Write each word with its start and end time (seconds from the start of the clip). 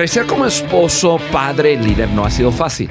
Crecer 0.00 0.24
como 0.24 0.46
esposo, 0.46 1.18
padre, 1.30 1.76
líder 1.76 2.08
no 2.08 2.24
ha 2.24 2.30
sido 2.30 2.50
fácil. 2.50 2.88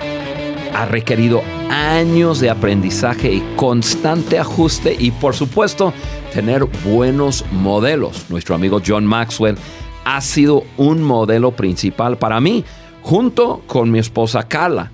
Ha 0.75 0.85
requerido 0.85 1.41
años 1.67 2.39
de 2.39 2.51
aprendizaje 2.51 3.33
y 3.33 3.39
constante 3.55 4.37
ajuste 4.37 4.95
y 4.99 5.09
por 5.09 5.33
supuesto 5.33 5.91
tener 6.31 6.65
buenos 6.85 7.43
modelos. 7.51 8.29
Nuestro 8.29 8.53
amigo 8.53 8.79
John 8.85 9.07
Maxwell 9.07 9.57
ha 10.05 10.21
sido 10.21 10.65
un 10.77 11.01
modelo 11.01 11.49
principal 11.49 12.19
para 12.19 12.39
mí 12.39 12.63
junto 13.01 13.63
con 13.65 13.89
mi 13.89 13.97
esposa 13.97 14.47
Carla. 14.47 14.91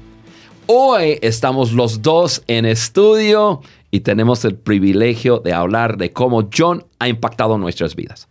Hoy 0.68 1.20
estamos 1.22 1.74
los 1.74 2.02
dos 2.02 2.44
en 2.48 2.64
estudio 2.64 3.60
y 3.92 4.00
tenemos 4.00 4.46
el 4.46 4.56
privilegio 4.56 5.40
de 5.40 5.52
hablar 5.52 5.98
de 5.98 6.14
cómo 6.14 6.48
John 6.58 6.86
ha 6.98 7.10
impactado 7.10 7.58
nuestras 7.58 7.94
vidas. 7.94 8.30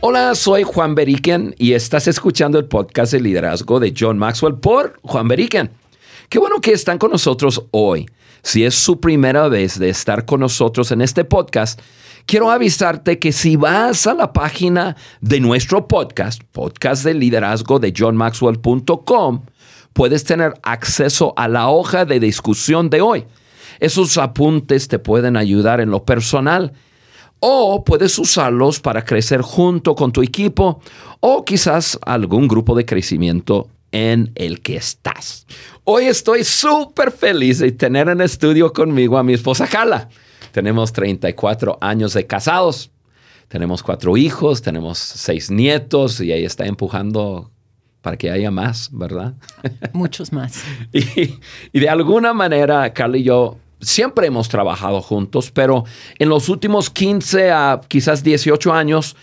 Hola, 0.00 0.34
soy 0.34 0.64
Juan 0.64 0.96
Beriken 0.96 1.54
y 1.58 1.74
estás 1.74 2.08
escuchando 2.08 2.58
el 2.58 2.64
podcast 2.64 3.12
de 3.12 3.20
liderazgo 3.20 3.78
de 3.78 3.94
John 3.96 4.18
Maxwell 4.18 4.56
por 4.56 4.98
Juan 5.02 5.28
Beriken. 5.28 5.70
Qué 6.28 6.40
bueno 6.40 6.60
que 6.60 6.72
están 6.72 6.98
con 6.98 7.12
nosotros 7.12 7.62
hoy. 7.70 8.06
Si 8.42 8.64
es 8.64 8.74
su 8.74 8.98
primera 8.98 9.46
vez 9.46 9.78
de 9.78 9.90
estar 9.90 10.24
con 10.24 10.40
nosotros 10.40 10.90
en 10.90 11.02
este 11.02 11.24
podcast, 11.24 11.80
quiero 12.26 12.50
avisarte 12.50 13.20
que 13.20 13.30
si 13.30 13.54
vas 13.54 14.08
a 14.08 14.14
la 14.14 14.32
página 14.32 14.96
de 15.20 15.38
nuestro 15.38 15.86
podcast, 15.86 16.42
podcast 16.50 17.04
de 17.04 17.14
liderazgo 17.14 17.78
de 17.78 17.94
johnmaxwell.com, 17.96 19.42
puedes 19.92 20.24
tener 20.24 20.54
acceso 20.62 21.32
a 21.36 21.48
la 21.48 21.68
hoja 21.68 22.04
de 22.04 22.20
discusión 22.20 22.90
de 22.90 23.00
hoy. 23.00 23.24
Esos 23.78 24.18
apuntes 24.18 24.88
te 24.88 24.98
pueden 24.98 25.36
ayudar 25.36 25.80
en 25.80 25.90
lo 25.90 26.04
personal 26.04 26.72
o 27.40 27.82
puedes 27.84 28.18
usarlos 28.18 28.80
para 28.80 29.04
crecer 29.04 29.40
junto 29.40 29.94
con 29.94 30.12
tu 30.12 30.22
equipo 30.22 30.80
o 31.20 31.44
quizás 31.44 31.98
algún 32.04 32.46
grupo 32.46 32.74
de 32.74 32.84
crecimiento 32.84 33.68
en 33.92 34.30
el 34.34 34.60
que 34.60 34.76
estás. 34.76 35.46
Hoy 35.84 36.04
estoy 36.04 36.44
súper 36.44 37.10
feliz 37.10 37.58
de 37.58 37.72
tener 37.72 38.08
en 38.08 38.20
estudio 38.20 38.72
conmigo 38.72 39.18
a 39.18 39.22
mi 39.22 39.32
esposa 39.32 39.66
Carla. 39.66 40.08
Tenemos 40.52 40.92
34 40.92 41.78
años 41.80 42.12
de 42.12 42.26
casados, 42.26 42.90
tenemos 43.48 43.82
cuatro 43.82 44.16
hijos, 44.16 44.62
tenemos 44.62 44.98
seis 44.98 45.50
nietos 45.50 46.20
y 46.20 46.32
ella 46.32 46.46
está 46.46 46.66
empujando 46.66 47.50
para 48.02 48.16
que 48.16 48.30
haya 48.30 48.50
más, 48.50 48.88
¿verdad? 48.92 49.34
Muchos 49.92 50.32
más. 50.32 50.62
y, 50.92 51.78
de 51.78 51.88
alguna 51.88 52.32
manera, 52.32 52.92
Carla 52.92 53.18
y 53.18 53.24
yo 53.24 53.56
siempre 53.80 54.26
hemos 54.26 54.48
trabajado 54.48 55.00
juntos, 55.00 55.50
pero 55.50 55.84
en 56.18 56.28
los 56.28 56.48
últimos 56.48 56.90
15 56.90 57.50
a 57.50 57.80
quizás 57.88 58.22
18 58.22 58.72
años 58.72 59.16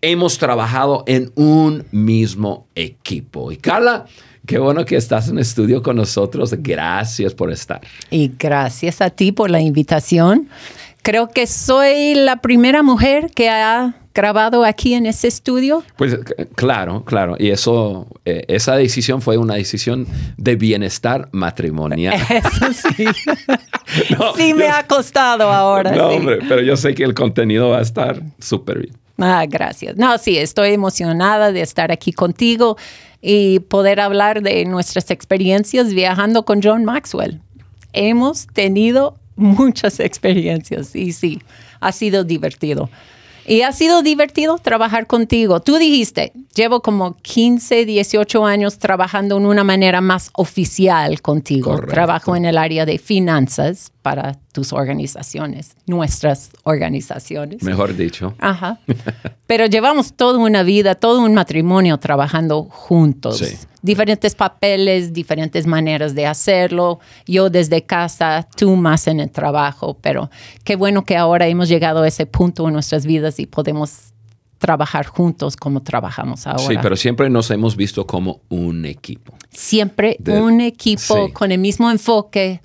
hemos 0.00 0.38
trabajado 0.38 1.04
en 1.06 1.32
un 1.34 1.86
mismo 1.90 2.66
equipo. 2.74 3.50
Y 3.50 3.56
Carla, 3.56 4.06
qué 4.46 4.58
bueno 4.58 4.84
que 4.84 4.96
estás 4.96 5.28
en 5.28 5.38
estudio 5.38 5.82
con 5.82 5.96
nosotros. 5.96 6.54
Gracias 6.58 7.34
por 7.34 7.50
estar. 7.50 7.80
Y 8.10 8.32
gracias 8.38 9.00
a 9.00 9.10
ti 9.10 9.32
por 9.32 9.50
la 9.50 9.60
invitación. 9.60 10.48
Creo 11.02 11.28
que 11.28 11.46
soy 11.46 12.14
la 12.14 12.40
primera 12.40 12.82
mujer 12.82 13.30
que 13.34 13.48
ha 13.48 13.96
grabado 14.18 14.64
aquí 14.64 14.94
en 14.94 15.06
este 15.06 15.28
estudio? 15.28 15.84
Pues 15.96 16.18
claro, 16.56 17.04
claro. 17.04 17.36
Y 17.38 17.50
eso, 17.50 18.08
eh, 18.24 18.44
esa 18.48 18.74
decisión 18.74 19.22
fue 19.22 19.36
una 19.36 19.54
decisión 19.54 20.08
de 20.36 20.56
bienestar 20.56 21.28
matrimonial. 21.30 22.14
Eso 22.30 22.72
sí. 22.72 23.06
sí 24.36 24.54
me 24.54 24.66
ha 24.66 24.84
costado 24.88 25.44
ahora. 25.52 25.92
No, 25.92 26.08
hombre, 26.08 26.40
pero 26.48 26.60
yo 26.62 26.76
sé 26.76 26.96
que 26.96 27.04
el 27.04 27.14
contenido 27.14 27.68
va 27.68 27.78
a 27.78 27.82
estar 27.82 28.20
súper 28.40 28.80
bien. 28.80 28.96
Ah, 29.18 29.46
gracias. 29.48 29.96
No, 29.96 30.18
sí, 30.18 30.36
estoy 30.36 30.72
emocionada 30.72 31.52
de 31.52 31.60
estar 31.60 31.92
aquí 31.92 32.12
contigo 32.12 32.76
y 33.22 33.60
poder 33.60 34.00
hablar 34.00 34.42
de 34.42 34.64
nuestras 34.64 35.12
experiencias 35.12 35.94
viajando 35.94 36.44
con 36.44 36.60
John 36.60 36.84
Maxwell. 36.84 37.40
Hemos 37.92 38.48
tenido 38.48 39.14
muchas 39.36 40.00
experiencias 40.08 40.96
y 40.96 41.12
sí, 41.12 41.40
ha 41.78 41.92
sido 41.92 42.24
divertido. 42.24 42.90
Y 43.48 43.62
ha 43.62 43.72
sido 43.72 44.02
divertido 44.02 44.58
trabajar 44.58 45.06
contigo. 45.06 45.60
Tú 45.60 45.78
dijiste, 45.78 46.32
llevo 46.54 46.82
como 46.82 47.16
15, 47.16 47.86
18 47.86 48.44
años 48.44 48.78
trabajando 48.78 49.38
en 49.38 49.46
una 49.46 49.64
manera 49.64 50.00
más 50.02 50.30
oficial 50.34 51.22
contigo. 51.22 51.80
Trabajo 51.80 52.36
en 52.36 52.44
el 52.44 52.58
área 52.58 52.84
de 52.84 52.98
finanzas 52.98 53.90
para 54.02 54.38
tus 54.58 54.72
organizaciones, 54.72 55.76
nuestras 55.86 56.50
organizaciones. 56.64 57.62
Mejor 57.62 57.94
dicho. 57.94 58.34
Ajá. 58.40 58.80
Pero 59.46 59.66
llevamos 59.66 60.14
toda 60.14 60.40
una 60.40 60.64
vida, 60.64 60.96
todo 60.96 61.20
un 61.20 61.32
matrimonio 61.32 61.96
trabajando 61.98 62.64
juntos. 62.64 63.40
Diferentes 63.82 64.34
papeles, 64.34 65.12
diferentes 65.12 65.64
maneras 65.64 66.16
de 66.16 66.26
hacerlo. 66.26 66.98
Yo 67.24 67.50
desde 67.50 67.84
casa, 67.84 68.48
tú 68.56 68.74
más 68.74 69.06
en 69.06 69.20
el 69.20 69.30
trabajo. 69.30 69.96
Pero 70.00 70.28
qué 70.64 70.74
bueno 70.74 71.04
que 71.04 71.16
ahora 71.16 71.46
hemos 71.46 71.68
llegado 71.68 72.02
a 72.02 72.08
ese 72.08 72.26
punto 72.26 72.66
en 72.66 72.74
nuestras 72.74 73.06
vidas 73.06 73.38
y 73.38 73.46
podemos 73.46 74.12
trabajar 74.58 75.06
juntos 75.06 75.54
como 75.54 75.84
trabajamos 75.84 76.48
ahora. 76.48 76.66
Sí, 76.66 76.74
pero 76.82 76.96
siempre 76.96 77.30
nos 77.30 77.48
hemos 77.52 77.76
visto 77.76 78.08
como 78.08 78.40
un 78.48 78.86
equipo. 78.86 79.34
Siempre 79.50 80.16
un 80.26 80.60
equipo 80.60 81.32
con 81.32 81.52
el 81.52 81.60
mismo 81.60 81.88
enfoque 81.92 82.60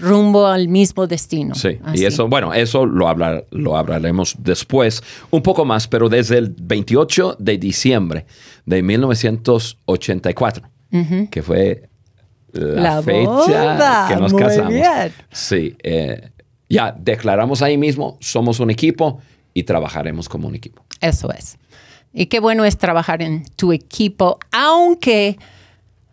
rumbo 0.00 0.46
al 0.46 0.68
mismo 0.68 1.06
destino. 1.06 1.54
Sí, 1.54 1.78
y 1.94 2.04
eso, 2.04 2.28
bueno, 2.28 2.52
eso 2.52 2.86
lo, 2.86 3.08
hablar, 3.08 3.46
lo 3.50 3.76
hablaremos 3.76 4.34
después 4.38 5.02
un 5.30 5.42
poco 5.42 5.64
más, 5.64 5.86
pero 5.86 6.08
desde 6.08 6.38
el 6.38 6.54
28 6.58 7.36
de 7.38 7.58
diciembre 7.58 8.26
de 8.66 8.82
1984, 8.82 10.68
que 11.30 11.42
fue 11.42 11.88
la, 12.52 13.02
fecha 13.02 14.08
que 14.08 14.16
nos 14.16 14.34
casamos. 14.34 14.74
Sí, 15.30 15.76
eh, 15.82 16.30
ya 16.68 16.94
declaramos 16.98 17.62
ahí 17.62 17.76
mismo, 17.76 18.16
somos 18.20 18.60
un 18.60 18.70
equipo 18.70 19.20
y 19.54 19.64
trabajaremos 19.64 20.28
como 20.28 20.48
un 20.48 20.54
equipo. 20.54 20.84
Eso 21.00 21.30
es. 21.32 21.58
Y 22.12 22.26
qué 22.26 22.40
bueno 22.40 22.64
es 22.64 22.76
trabajar 22.76 23.22
en 23.22 23.44
tu 23.56 23.72
equipo, 23.72 24.38
aunque 24.50 25.38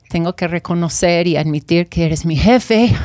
tengo 0.09 0.35
que 0.35 0.47
reconocer 0.47 1.27
y 1.27 1.37
admitir 1.37 1.87
que 1.87 2.05
eres 2.05 2.25
mi 2.25 2.37
jefe 2.37 2.95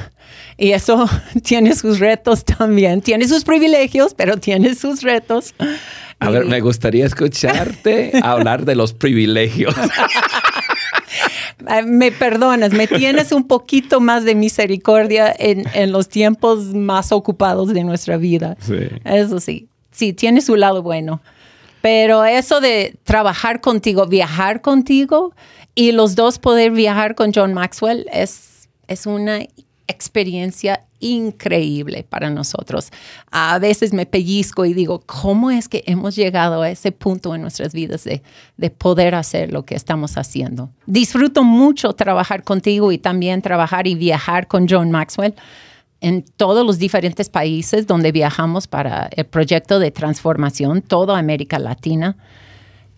y 0.57 0.73
eso 0.73 1.09
tiene 1.43 1.75
sus 1.75 1.99
retos 1.99 2.45
también. 2.45 3.01
Tiene 3.03 3.27
sus 3.29 3.45
privilegios, 3.45 4.15
pero 4.15 4.37
tiene 4.37 4.75
sus 4.75 5.03
retos. 5.03 5.55
A 6.19 6.31
ver, 6.31 6.45
me 6.47 6.61
gustaría 6.61 7.07
escucharte 7.07 8.13
hablar 8.23 8.65
de 8.65 8.75
los 8.75 8.93
privilegios. 8.93 9.75
me 11.87 12.13
perdonas, 12.13 12.73
me 12.73 12.87
tienes 12.87 13.33
un 13.33 13.47
poquito 13.47 14.01
más 14.01 14.25
de 14.25 14.35
misericordia 14.35 15.35
en, 15.37 15.65
en, 15.75 15.93
los 15.93 16.09
tiempos 16.09 16.75
más 16.75 17.13
ocupados 17.13 17.73
de 17.73 17.85
nuestra 17.85 18.17
vida. 18.17 18.57
Sí. 18.61 18.89
Eso 19.05 19.41
sí, 19.41 19.69
sí, 19.91 20.13
tiene 20.13 20.41
su 20.41 20.57
lado 20.57 20.83
bueno. 20.83 21.21
Pero 21.81 22.25
eso 22.25 22.61
de 22.61 22.95
trabajar 23.03 23.61
contigo, 23.61 24.07
viajar 24.07 24.61
contigo 24.61 25.35
y 25.75 25.91
los 25.93 26.15
dos 26.15 26.39
poder 26.39 26.71
viajar 26.71 27.17
con 27.17 27.33
John 27.35 27.53
Maxwell 27.55 28.07
es, 28.13 28.69
es 28.87 29.07
una 29.07 29.41
experiencia 29.93 30.81
increíble 30.99 32.05
para 32.09 32.31
nosotros. 32.31 32.91
A 33.31 33.59
veces 33.59 33.93
me 33.93 34.07
pellizco 34.07 34.65
y 34.65 34.75
digo, 34.75 35.03
¿cómo 35.07 35.51
es 35.51 35.69
que 35.69 35.85
hemos 35.87 36.17
llegado 36.17 36.63
a 36.63 36.71
ese 36.71 36.91
punto 36.91 37.35
en 37.35 37.43
nuestras 37.43 37.73
vidas 37.73 38.05
de, 38.05 38.23
de, 38.57 38.71
poder 38.71 39.15
hacer 39.15 39.53
lo 39.53 39.65
que 39.65 39.75
estamos 39.75 40.17
haciendo? 40.17 40.71
Disfruto 40.87 41.45
mucho 41.45 41.93
trabajar 41.93 42.43
contigo 42.43 42.93
y 42.93 42.99
también 42.99 43.43
trabajar 43.43 43.87
y 43.87 43.95
viajar 43.95 44.49
con 44.49 44.67
John 44.69 44.91
Maxwell 44.91 45.35
en 46.03 46.25
todos 46.37 46.67
los 46.67 46.79
diferentes 46.79 47.29
países 47.29 47.87
donde 47.87 48.13
viajamos 48.13 48.67
para 48.67 49.09
el 49.17 49.25
proyecto 49.25 49.79
de 49.79 49.93
transformación, 49.93 50.83
toda 50.83 51.17
América 51.17 51.59
Latina. 51.59 52.17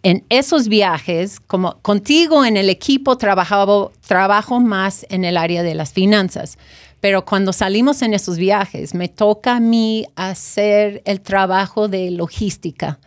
En 0.05 0.23
esos 0.29 0.69
viajes, 0.69 1.41
como 1.41 1.79
contigo 1.81 2.45
en 2.45 2.59
el 2.59 2.69
equipo 2.69 3.17
trabajaba, 3.17 3.91
trabajo 4.07 4.61
más 4.61 5.07
en 5.09 5.25
el 5.25 5.39
área 5.39 5.63
de 5.63 5.75
las 5.75 5.93
finanzas. 5.93 6.59
Pero 7.01 7.25
cuando 7.25 7.53
salimos 7.55 8.03
en 8.03 8.13
esos 8.13 8.37
viajes, 8.37 8.95
me 8.95 9.09
toca 9.09 9.57
a 9.57 9.61
mí 9.61 10.07
hacer 10.15 11.03
el 11.07 11.23
trabajo 11.23 11.89
de 11.89 12.11
logística. 12.11 12.99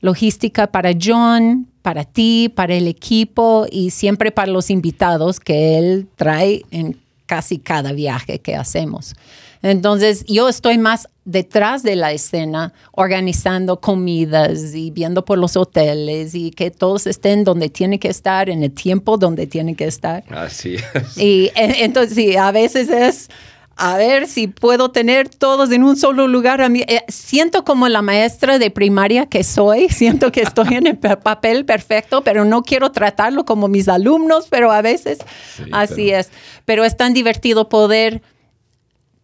Logística 0.00 0.68
para 0.68 0.92
John, 1.00 1.68
para 1.82 2.04
ti, 2.04 2.48
para 2.48 2.74
el 2.74 2.86
equipo 2.86 3.66
y 3.70 3.90
siempre 3.90 4.30
para 4.30 4.52
los 4.52 4.70
invitados 4.70 5.40
que 5.40 5.78
él 5.78 6.08
trae 6.14 6.62
en 6.70 6.96
casi 7.26 7.58
cada 7.58 7.92
viaje 7.92 8.38
que 8.38 8.54
hacemos. 8.54 9.14
Entonces, 9.62 10.24
yo 10.26 10.48
estoy 10.48 10.78
más 10.78 11.08
detrás 11.24 11.82
de 11.82 11.96
la 11.96 12.12
escena, 12.12 12.72
organizando 12.92 13.80
comidas 13.80 14.74
y 14.74 14.90
viendo 14.90 15.24
por 15.24 15.38
los 15.38 15.56
hoteles 15.56 16.34
y 16.34 16.50
que 16.50 16.70
todos 16.70 17.06
estén 17.06 17.44
donde 17.44 17.68
tienen 17.68 17.98
que 17.98 18.08
estar, 18.08 18.48
en 18.48 18.62
el 18.62 18.72
tiempo 18.72 19.16
donde 19.16 19.46
tienen 19.46 19.76
que 19.76 19.84
estar. 19.84 20.24
Así 20.30 20.76
es. 20.76 21.18
Y 21.18 21.50
entonces, 21.54 22.14
sí, 22.14 22.36
a 22.36 22.50
veces 22.52 22.88
es 22.88 23.28
a 23.80 23.96
ver 23.96 24.26
si 24.26 24.46
puedo 24.46 24.90
tener 24.90 25.30
todos 25.30 25.72
en 25.72 25.82
un 25.82 25.96
solo 25.96 26.28
lugar. 26.28 26.60
A 26.60 26.68
mí, 26.68 26.84
eh, 26.86 27.02
siento 27.08 27.64
como 27.64 27.88
la 27.88 28.02
maestra 28.02 28.58
de 28.58 28.70
primaria 28.70 29.24
que 29.24 29.42
soy, 29.42 29.88
siento 29.90 30.30
que 30.30 30.42
estoy 30.42 30.74
en 30.74 30.86
el 30.86 30.98
papel 30.98 31.64
perfecto, 31.64 32.22
pero 32.22 32.44
no 32.44 32.62
quiero 32.62 32.92
tratarlo 32.92 33.46
como 33.46 33.68
mis 33.68 33.88
alumnos, 33.88 34.48
pero 34.50 34.70
a 34.70 34.82
veces 34.82 35.18
así 35.72 36.10
es. 36.10 36.28
Pero 36.66 36.84
es 36.84 36.96
tan 36.96 37.14
divertido 37.14 37.70
poder 37.70 38.20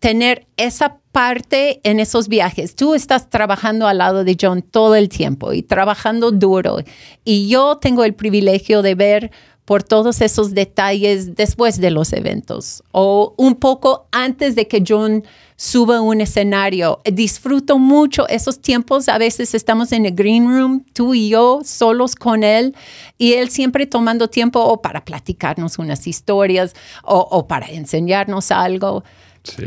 tener 0.06 0.46
esa 0.56 0.98
parte 1.10 1.80
en 1.82 1.98
esos 1.98 2.28
viajes. 2.28 2.76
Tú 2.76 2.94
estás 2.94 3.28
trabajando 3.28 3.88
al 3.88 3.98
lado 3.98 4.22
de 4.22 4.36
John 4.40 4.62
todo 4.62 4.94
el 4.94 5.08
tiempo 5.08 5.52
y 5.52 5.64
trabajando 5.64 6.30
duro. 6.30 6.78
Y 7.24 7.48
yo 7.48 7.78
tengo 7.78 8.04
el 8.04 8.14
privilegio 8.14 8.82
de 8.82 8.94
ver 8.94 9.32
por 9.64 9.82
todos 9.82 10.20
esos 10.20 10.54
detalles 10.54 11.34
después 11.34 11.80
de 11.80 11.90
los 11.90 12.12
eventos 12.12 12.84
o 12.92 13.34
un 13.36 13.56
poco 13.56 14.06
antes 14.12 14.54
de 14.54 14.68
que 14.68 14.84
John 14.86 15.24
suba 15.56 15.96
a 15.96 16.00
un 16.02 16.20
escenario. 16.20 17.00
Disfruto 17.04 17.78
mucho 17.78 18.28
esos 18.28 18.60
tiempos. 18.60 19.08
A 19.08 19.18
veces 19.18 19.54
estamos 19.54 19.90
en 19.90 20.06
el 20.06 20.14
green 20.14 20.46
room, 20.46 20.84
tú 20.92 21.14
y 21.14 21.30
yo, 21.30 21.62
solos 21.64 22.14
con 22.14 22.44
él, 22.44 22.76
y 23.18 23.32
él 23.32 23.50
siempre 23.50 23.86
tomando 23.86 24.28
tiempo 24.28 24.60
o 24.60 24.80
para 24.80 25.04
platicarnos 25.04 25.78
unas 25.80 26.06
historias 26.06 26.74
o, 27.02 27.48
para 27.48 27.66
enseñarnos 27.66 28.52
algo. 28.52 29.02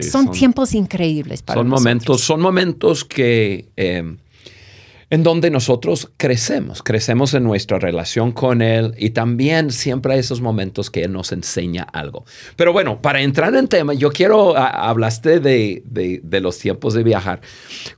Son, 0.01 0.31
tiempos 0.31 0.73
increíbles 0.73 1.41
para 1.41 1.59
son 1.59 1.67
momentos 1.67 2.21
Son 2.21 2.41
momentos 2.41 3.05
que... 3.05 3.69
Eh, 3.77 4.15
en 5.11 5.23
donde 5.23 5.49
nosotros 5.49 6.11
crecemos, 6.17 6.83
crecemos 6.83 7.33
en 7.33 7.43
nuestra 7.43 7.79
relación 7.79 8.31
con 8.31 8.61
Él 8.61 8.93
y 8.97 9.09
también 9.09 9.71
siempre 9.71 10.13
hay 10.13 10.19
esos 10.19 10.39
momentos 10.39 10.91
que 10.91 11.03
Él 11.03 11.13
nos 11.13 11.31
enseña 11.31 11.83
algo. 11.83 12.25
Pero 12.55 12.73
bueno, 12.73 13.01
para 13.01 13.21
entrar 13.21 13.55
en 13.55 13.67
tema, 13.67 13.93
yo 13.93 14.11
quiero, 14.11 14.55
hablaste 14.55 15.39
de, 15.39 15.81
de, 15.85 16.39
los 16.39 16.59
tiempos 16.59 16.93
de 16.93 17.03
viajar. 17.03 17.41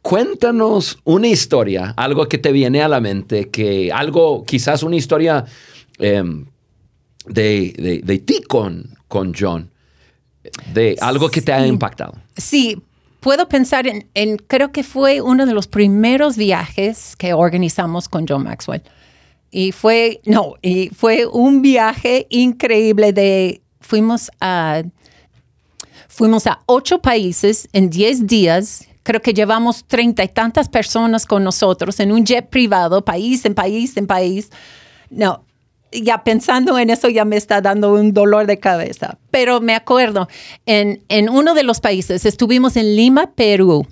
Cuéntanos 0.02 1.00
una 1.04 1.28
historia, 1.28 1.94
algo 1.98 2.28
que 2.28 2.38
te 2.38 2.52
viene 2.52 2.82
a 2.82 2.88
la 2.88 3.02
mente, 3.02 3.50
que 3.50 3.92
algo, 3.92 4.46
quizás 4.46 4.82
una 4.82 4.96
historia 4.96 5.46
em, 6.00 6.46
de, 7.26 8.02
de, 8.04 8.20
ti 8.20 8.42
con, 8.48 8.90
con 9.10 9.34
John, 9.38 9.70
de 10.74 10.98
algo 11.02 11.30
que 11.30 11.42
te 11.42 11.54
ha 11.54 11.66
impactado. 11.66 12.14
Sí, 12.36 12.82
puedo 13.20 13.48
pensar 13.48 13.86
en, 13.88 14.38
creo 14.48 14.72
que 14.72 14.84
fue 14.84 15.22
uno 15.22 15.46
de 15.46 15.54
los 15.54 15.68
primeros 15.68 16.36
viajes 16.38 17.16
que 17.16 17.34
organizamos 17.34 18.10
con 18.10 18.26
John 18.28 18.44
Maxwell. 18.44 18.82
Y 19.52 19.74
fue, 19.74 20.22
no, 20.26 20.56
y 20.62 20.90
fue 20.90 21.26
un 21.26 21.62
viaje 21.62 22.26
increíble 22.30 23.12
de, 23.14 23.62
fuimos 23.82 24.32
a, 24.40 24.84
fuimos 26.08 26.48
a 26.48 26.62
ocho 26.66 27.00
países 27.02 27.68
en 27.74 27.90
diez 27.90 28.26
días. 28.26 28.88
Creo 29.04 29.22
que 29.22 29.34
llevamos 29.34 29.84
treinta 29.86 30.24
y 30.24 30.30
tantas 30.30 30.70
personas 30.70 31.26
con 31.26 31.44
nosotros 31.44 32.00
en 32.00 32.12
un 32.12 32.26
jet 32.26 32.50
privado, 32.50 33.04
país 33.04 33.44
en 33.46 33.54
país 33.54 33.98
en 33.98 34.08
país. 34.08 34.50
No, 35.10 35.44
ya 35.92 36.24
pensando 36.24 36.78
en 36.78 36.90
eso 36.90 37.10
ya 37.10 37.26
me 37.26 37.38
está 37.38 37.62
dando 37.62 37.94
un 37.94 38.14
dolor 38.14 38.48
de 38.48 38.60
cabeza. 38.60 39.18
Pero 39.30 39.62
me 39.62 39.76
acuerdo, 39.76 40.28
en, 40.66 41.04
en 41.10 41.30
uno 41.30 41.54
de 41.54 41.64
los 41.64 41.80
países, 41.80 42.26
estuvimos 42.26 42.76
en 42.78 42.96
Lima, 42.96 43.32
Perú, 43.36 43.86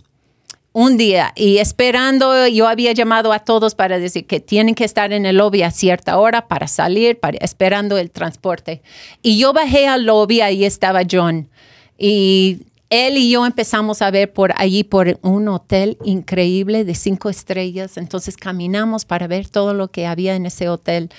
un 0.72 0.98
día 0.98 1.34
y 1.36 1.57
esperando, 1.57 2.48
yo 2.48 2.68
había 2.68 2.92
llamado 2.94 3.34
a 3.34 3.40
todos 3.40 3.75
para 3.75 4.00
decir 4.00 4.25
que 4.25 4.40
tienen 4.40 4.75
que 4.75 4.86
estar 4.86 5.12
en 5.13 5.25
el 5.25 5.38
lobby 5.38 5.63
a 5.63 5.72
cierta 5.72 6.18
hora 6.18 6.48
para 6.48 6.68
salir, 6.68 7.19
para, 7.19 7.38
esperando 7.40 7.98
el 7.98 8.12
transporte. 8.12 8.81
Y 9.22 9.38
yo 9.40 9.52
bajé 9.52 9.88
al 9.88 10.06
lobby, 10.06 10.42
ahí 10.42 10.66
estaba 10.66 11.02
John. 11.10 11.50
Y 11.98 12.60
él 12.90 13.18
y 13.18 13.32
yo 13.32 13.46
empezamos 13.46 14.02
a 14.02 14.12
ver 14.12 14.34
por 14.34 14.54
allí, 14.56 14.84
por 14.84 15.20
un 15.22 15.48
hotel 15.48 15.98
increíble 16.04 16.86
de 16.86 16.96
cinco 16.96 17.30
estrellas. 17.30 17.98
Entonces 17.98 18.36
caminamos 18.36 19.06
para 19.06 19.28
ver 19.28 19.48
todo 19.48 19.74
lo 19.74 19.90
que 19.90 20.08
había 20.08 20.36
en 20.36 20.46
ese 20.46 20.70
hotel 20.70 21.10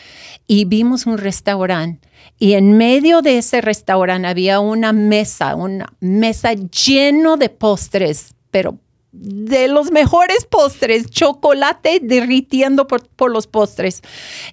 y 0.47 0.65
vimos 0.65 1.07
un 1.07 1.19
restaurante. 1.19 2.09
Y 2.39 2.55
en 2.55 2.77
medio 2.77 3.23
de 3.23 3.39
ese 3.39 3.61
restaurante 3.61 4.29
había 4.29 4.61
una 4.61 4.93
mesa, 4.93 5.55
una 5.55 5.93
mesa 6.01 6.55
lleno 6.55 7.37
de 7.37 7.49
postres, 7.49 8.35
pero 8.51 8.79
de 9.12 9.67
los 9.67 9.91
mejores 9.91 10.45
postres, 10.45 11.11
chocolate 11.11 12.01
derritiendo 12.03 12.87
por, 12.87 13.31
los 13.31 13.47
postres. 13.47 14.03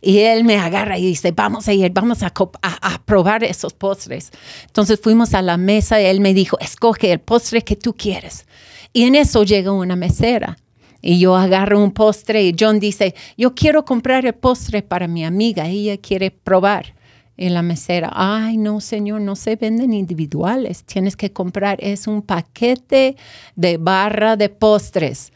Y 0.02 0.20
él 0.20 0.44
me 0.44 0.58
agarra 0.58 0.98
y 0.98 1.06
dice, 1.06 1.32
vamos 1.32 1.68
a 1.68 1.74
ir, 1.74 1.92
vamos 1.92 2.24
a, 2.24 2.34
a, 2.62 3.02
probar 3.06 3.44
esos 3.44 3.74
postres. 3.74 4.32
Entonces 4.66 5.00
fuimos 5.02 5.34
a 5.34 5.42
la 5.42 5.58
mesa 5.58 6.02
y 6.02 6.06
él 6.06 6.22
me 6.22 6.34
dijo, 6.34 6.58
escoge 6.60 7.12
el 7.12 7.20
postre 7.20 7.64
que 7.64 7.76
tú 7.76 7.94
quieres. 7.94 8.46
Y 8.94 9.04
en 9.04 9.16
eso 9.16 9.44
llega 9.44 9.72
una 9.72 9.96
mesera. 9.96 10.58
Y 11.02 11.20
yo 11.20 11.36
agarro 11.36 11.82
un 11.82 11.92
postre 11.92 12.44
y 12.44 12.56
John 12.60 12.80
dice, 12.80 13.14
yo 13.38 13.54
quiero 13.54 13.86
comprar 13.86 14.26
el 14.26 14.34
postre 14.34 14.82
para 14.82 15.08
mi 15.08 15.24
amiga, 15.24 15.68
ella 15.68 15.98
quiere 15.98 16.32
probar 16.32 16.97
en 17.38 17.54
la 17.54 17.62
mesera, 17.62 18.12
ay, 18.14 18.58
no, 18.58 18.82
señor, 18.82 19.22
no 19.22 19.36
se 19.36 19.56
venden 19.56 19.94
individuales, 19.94 20.84
tienes 20.84 21.16
que 21.16 21.32
comprar, 21.32 21.78
es 21.82 22.08
un 22.08 22.24
paquete 22.24 23.16
de 23.56 23.78
barra 23.78 24.36
de 24.36 24.50
postres. 24.50 25.32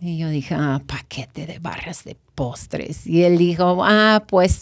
Y 0.00 0.18
yo 0.18 0.28
dije, 0.28 0.54
ah, 0.56 0.80
paquete 0.86 1.46
de 1.46 1.58
barras 1.58 2.04
de 2.04 2.16
postres. 2.34 3.06
Y 3.06 3.24
él 3.24 3.36
dijo, 3.36 3.82
ah, 3.84 4.24
pues 4.28 4.60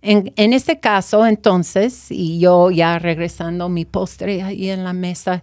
en, 0.00 0.32
en 0.36 0.52
este 0.52 0.80
caso, 0.80 1.26
entonces, 1.26 2.10
y 2.10 2.38
yo 2.38 2.70
ya 2.70 2.98
regresando 2.98 3.68
mi 3.68 3.84
postre 3.84 4.42
ahí 4.42 4.70
en 4.70 4.84
la 4.84 4.94
mesa, 4.94 5.42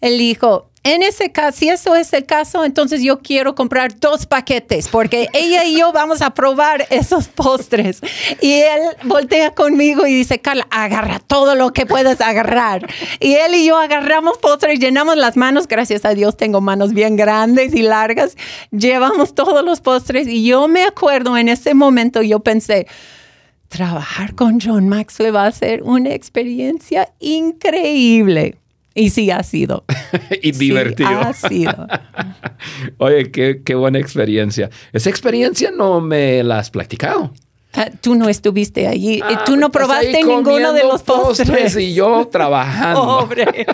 él 0.00 0.16
dijo, 0.18 0.70
en 0.90 1.02
ese 1.02 1.32
caso, 1.32 1.58
si 1.58 1.68
eso 1.68 1.94
es 1.96 2.12
el 2.12 2.26
caso, 2.26 2.64
entonces 2.64 3.02
yo 3.02 3.20
quiero 3.20 3.54
comprar 3.54 3.98
dos 3.98 4.26
paquetes 4.26 4.88
porque 4.88 5.28
ella 5.32 5.64
y 5.64 5.78
yo 5.78 5.92
vamos 5.92 6.22
a 6.22 6.30
probar 6.30 6.86
esos 6.90 7.28
postres. 7.28 8.00
Y 8.40 8.52
él 8.52 8.80
voltea 9.04 9.50
conmigo 9.52 10.06
y 10.06 10.14
dice, 10.14 10.38
Carla, 10.38 10.66
agarra 10.70 11.18
todo 11.18 11.54
lo 11.54 11.72
que 11.72 11.86
puedas 11.86 12.20
agarrar. 12.20 12.86
Y 13.18 13.34
él 13.34 13.54
y 13.54 13.66
yo 13.66 13.78
agarramos 13.78 14.38
postres, 14.38 14.78
llenamos 14.78 15.16
las 15.16 15.36
manos, 15.36 15.68
gracias 15.68 16.04
a 16.04 16.14
Dios 16.14 16.36
tengo 16.36 16.60
manos 16.60 16.92
bien 16.92 17.16
grandes 17.16 17.74
y 17.74 17.82
largas, 17.82 18.36
llevamos 18.70 19.34
todos 19.34 19.64
los 19.64 19.80
postres 19.80 20.26
y 20.28 20.44
yo 20.44 20.68
me 20.68 20.84
acuerdo 20.84 21.36
en 21.36 21.48
ese 21.48 21.74
momento, 21.74 22.22
yo 22.22 22.40
pensé, 22.40 22.86
trabajar 23.68 24.34
con 24.34 24.60
John 24.60 24.88
Maxwell 24.88 25.34
va 25.34 25.46
a 25.46 25.52
ser 25.52 25.82
una 25.82 26.12
experiencia 26.14 27.12
increíble. 27.20 28.56
Y 28.94 29.10
sí 29.10 29.30
ha 29.30 29.42
sido. 29.42 29.84
y 30.42 30.52
divertido. 30.52 31.08
ha 31.08 31.32
sido. 31.32 31.86
Oye, 32.98 33.30
qué, 33.30 33.74
buena 33.74 33.98
experiencia. 33.98 34.70
Esa 34.92 35.10
experiencia 35.10 35.70
no 35.70 36.00
me 36.00 36.42
la 36.42 36.58
has 36.58 36.70
platicado. 36.70 37.32
Ah, 37.72 37.88
tú 38.00 38.16
no 38.16 38.28
estuviste 38.28 38.88
allí. 38.88 39.20
Ah, 39.22 39.44
tú 39.44 39.56
no 39.56 39.70
probaste 39.70 40.24
ninguno 40.24 40.72
de 40.72 40.82
los 40.82 41.02
postres. 41.02 41.76
Y 41.76 41.94
yo 41.94 42.28
trabajando. 42.32 43.20
Pobre. 43.20 43.66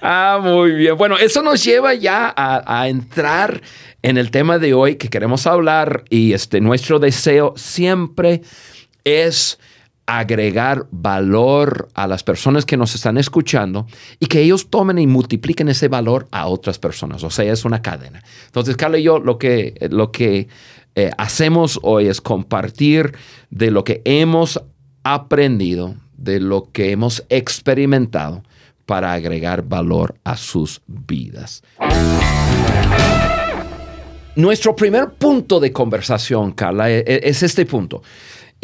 ah, 0.00 0.40
muy 0.42 0.72
bien. 0.72 0.96
Bueno, 0.96 1.18
eso 1.18 1.42
nos 1.42 1.62
lleva 1.62 1.92
ya 1.92 2.32
a, 2.34 2.80
a, 2.80 2.88
entrar 2.88 3.60
en 4.00 4.16
el 4.16 4.30
tema 4.30 4.58
de 4.58 4.72
hoy 4.72 4.96
que 4.96 5.10
queremos 5.10 5.46
hablar. 5.46 6.04
Y 6.08 6.32
este, 6.32 6.62
nuestro 6.62 6.98
deseo 6.98 7.52
siempre 7.58 8.40
es 9.04 9.58
agregar 10.06 10.86
valor 10.90 11.88
a 11.94 12.06
las 12.06 12.24
personas 12.24 12.66
que 12.66 12.76
nos 12.76 12.94
están 12.94 13.18
escuchando 13.18 13.86
y 14.18 14.26
que 14.26 14.40
ellos 14.40 14.68
tomen 14.68 14.98
y 14.98 15.06
multipliquen 15.06 15.68
ese 15.68 15.88
valor 15.88 16.26
a 16.30 16.46
otras 16.46 16.78
personas. 16.78 17.22
O 17.22 17.30
sea, 17.30 17.50
es 17.50 17.64
una 17.64 17.82
cadena. 17.82 18.22
Entonces, 18.46 18.76
Carla 18.76 18.98
y 18.98 19.04
yo 19.04 19.18
lo 19.18 19.38
que, 19.38 19.74
lo 19.90 20.10
que 20.10 20.48
eh, 20.94 21.10
hacemos 21.16 21.78
hoy 21.82 22.08
es 22.08 22.20
compartir 22.20 23.14
de 23.50 23.70
lo 23.70 23.84
que 23.84 24.02
hemos 24.04 24.60
aprendido, 25.04 25.94
de 26.16 26.40
lo 26.40 26.70
que 26.72 26.90
hemos 26.90 27.24
experimentado 27.28 28.42
para 28.86 29.12
agregar 29.12 29.62
valor 29.62 30.16
a 30.24 30.36
sus 30.36 30.82
vidas. 30.86 31.62
nuestro 34.34 34.74
primer 34.74 35.10
punto 35.10 35.60
de 35.60 35.72
conversación, 35.72 36.52
Carla, 36.52 36.90
e, 36.90 36.98
e, 36.98 37.20
es, 37.24 37.42
este 37.42 37.64
punto. 37.66 38.02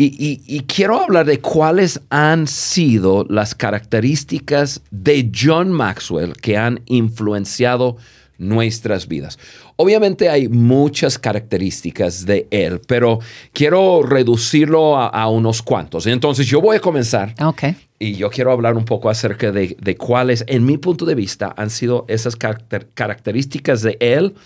Y, 0.00 0.60
quiero 0.68 1.02
hablar 1.02 1.26
de 1.26 1.40
cuáles 1.40 2.00
han 2.08 2.46
sido 2.46 3.26
las 3.28 3.56
características 3.56 4.80
de 4.92 5.28
John 5.34 5.72
Maxwell 5.72 6.34
que 6.34 6.56
han 6.56 6.82
influenciado 6.86 7.96
nuestras 8.38 9.08
vidas. 9.08 9.40
Obviamente 9.74 10.28
hay 10.28 10.48
muchas 10.48 11.18
características 11.18 12.24
de 12.26 12.46
él, 12.52 12.80
pero 12.86 13.18
quiero 13.52 14.04
reducirlo 14.04 14.96
a, 14.96 15.28
unos 15.28 15.62
cuantos. 15.62 16.06
Entonces 16.06 16.46
yo 16.46 16.60
voy 16.60 16.76
a 16.76 16.80
comenzar. 16.80 17.34
Okay. 17.42 17.74
Y 17.98 18.14
yo 18.14 18.30
quiero 18.30 18.52
hablar 18.52 18.76
un 18.76 18.84
poco 18.84 19.10
acerca 19.10 19.50
de, 19.50 19.76
de 19.80 19.96
cuáles, 19.96 20.44
en 20.46 20.64
mi 20.64 20.78
punto 20.78 21.06
de 21.06 21.16
vista, 21.16 21.52
han 21.56 21.70
sido 21.70 22.04
esas 22.06 22.36
características 22.36 23.82
de 23.82 23.96
él 23.98 24.36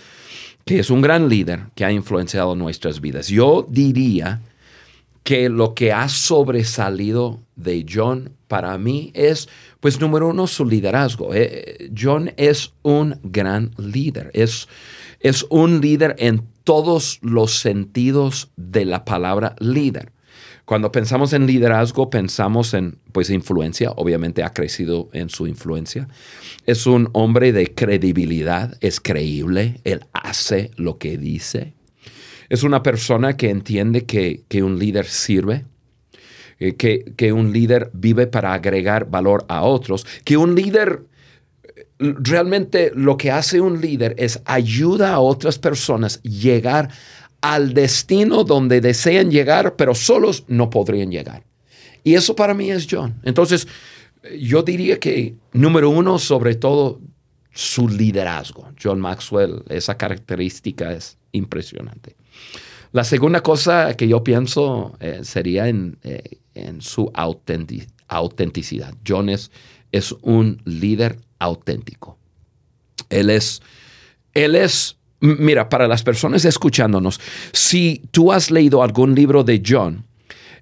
que 0.64 0.78
es 0.78 0.88
un 0.88 1.02
gran 1.02 1.28
líder 1.28 1.64
que 1.74 1.84
ha 1.84 1.92
influenciado 1.92 2.54
nuestras 2.54 3.02
vidas. 3.02 3.28
Yo 3.28 3.66
diría 3.68 4.40
que 5.22 5.48
lo 5.48 5.74
que 5.74 5.92
ha 5.92 6.08
sobresalido 6.08 7.40
de 7.56 7.86
John 7.88 8.32
para 8.48 8.76
mí 8.78 9.12
es, 9.14 9.48
pues 9.80 10.00
número 10.00 10.28
uno, 10.28 10.46
su 10.46 10.64
liderazgo. 10.64 11.32
Eh, 11.34 11.90
John 11.96 12.32
es 12.36 12.72
un 12.82 13.18
gran 13.22 13.70
líder, 13.78 14.30
es, 14.34 14.68
es 15.20 15.46
un 15.48 15.80
líder 15.80 16.16
en 16.18 16.46
todos 16.64 17.18
los 17.22 17.58
sentidos 17.58 18.50
de 18.56 18.84
la 18.84 19.04
palabra 19.04 19.54
líder. 19.58 20.12
Cuando 20.64 20.92
pensamos 20.92 21.32
en 21.32 21.46
liderazgo, 21.46 22.08
pensamos 22.08 22.72
en 22.74 22.98
pues 23.12 23.30
influencia, 23.30 23.90
obviamente 23.90 24.42
ha 24.42 24.52
crecido 24.52 25.08
en 25.12 25.28
su 25.28 25.46
influencia. 25.46 26.08
Es 26.66 26.86
un 26.86 27.10
hombre 27.12 27.52
de 27.52 27.74
credibilidad, 27.74 28.76
es 28.80 29.00
creíble, 29.00 29.80
él 29.84 30.04
hace 30.12 30.70
lo 30.76 30.98
que 30.98 31.18
dice. 31.18 31.74
Es 32.52 32.64
una 32.64 32.82
persona 32.82 33.34
que 33.34 33.48
entiende 33.48 34.04
que, 34.04 34.62
un 34.62 34.78
líder 34.78 35.06
sirve, 35.06 35.64
eh, 36.58 36.74
que, 36.74 37.14
que, 37.16 37.32
un 37.32 37.50
líder 37.50 37.88
vive 37.94 38.26
para 38.26 38.52
agregar 38.52 39.08
valor 39.08 39.46
a 39.48 39.62
otros, 39.62 40.06
que 40.22 40.36
un 40.36 40.54
líder, 40.54 41.06
realmente 41.98 42.92
lo 42.94 43.16
que 43.16 43.30
hace 43.30 43.58
un 43.58 43.80
líder 43.80 44.14
es 44.18 44.38
ayuda 44.44 45.14
a 45.14 45.20
otras 45.20 45.58
personas 45.58 46.22
llegar 46.24 46.90
al 47.40 47.72
destino 47.72 48.44
donde 48.44 48.82
desean 48.82 49.30
llegar, 49.30 49.76
pero 49.76 49.94
solos 49.94 50.44
no 50.46 50.68
podrían 50.68 51.10
llegar. 51.10 51.44
Y 52.04 52.16
eso 52.16 52.36
para 52.36 52.52
mí 52.52 52.70
es 52.70 52.86
John. 52.90 53.14
Entonces, 53.22 53.66
yo 54.38 54.62
diría 54.62 55.00
que, 55.00 55.36
número 55.54 55.88
uno, 55.88 56.18
sobre 56.18 56.54
todo, 56.56 57.00
su 57.54 57.88
liderazgo. 57.88 58.68
John 58.82 59.00
Maxwell, 59.00 59.62
esa 59.70 59.96
característica 59.96 60.92
es 60.92 61.16
impresionante. 61.32 62.14
La 62.92 63.04
segunda 63.04 63.42
cosa 63.42 63.94
que 63.96 64.06
yo 64.06 64.22
pienso 64.22 64.96
eh, 65.00 65.20
sería 65.22 65.68
en, 65.68 65.98
eh, 66.02 66.38
su 66.80 67.10
autenticidad. 67.14 68.94
John 69.06 69.30
es, 69.30 69.50
es, 69.90 70.14
un 70.20 70.60
líder 70.66 71.18
auténtico. 71.38 72.18
Él 73.08 73.30
es, 73.30 73.62
él 74.34 74.54
es, 74.54 74.98
mira, 75.20 75.70
para 75.70 75.88
las 75.88 76.02
personas 76.02 76.44
escuchándonos, 76.44 77.18
si 77.52 78.02
tú 78.10 78.30
has 78.30 78.50
leído 78.50 78.82
algún 78.82 79.14
libro 79.14 79.42
de 79.42 79.62
John, 79.66 80.04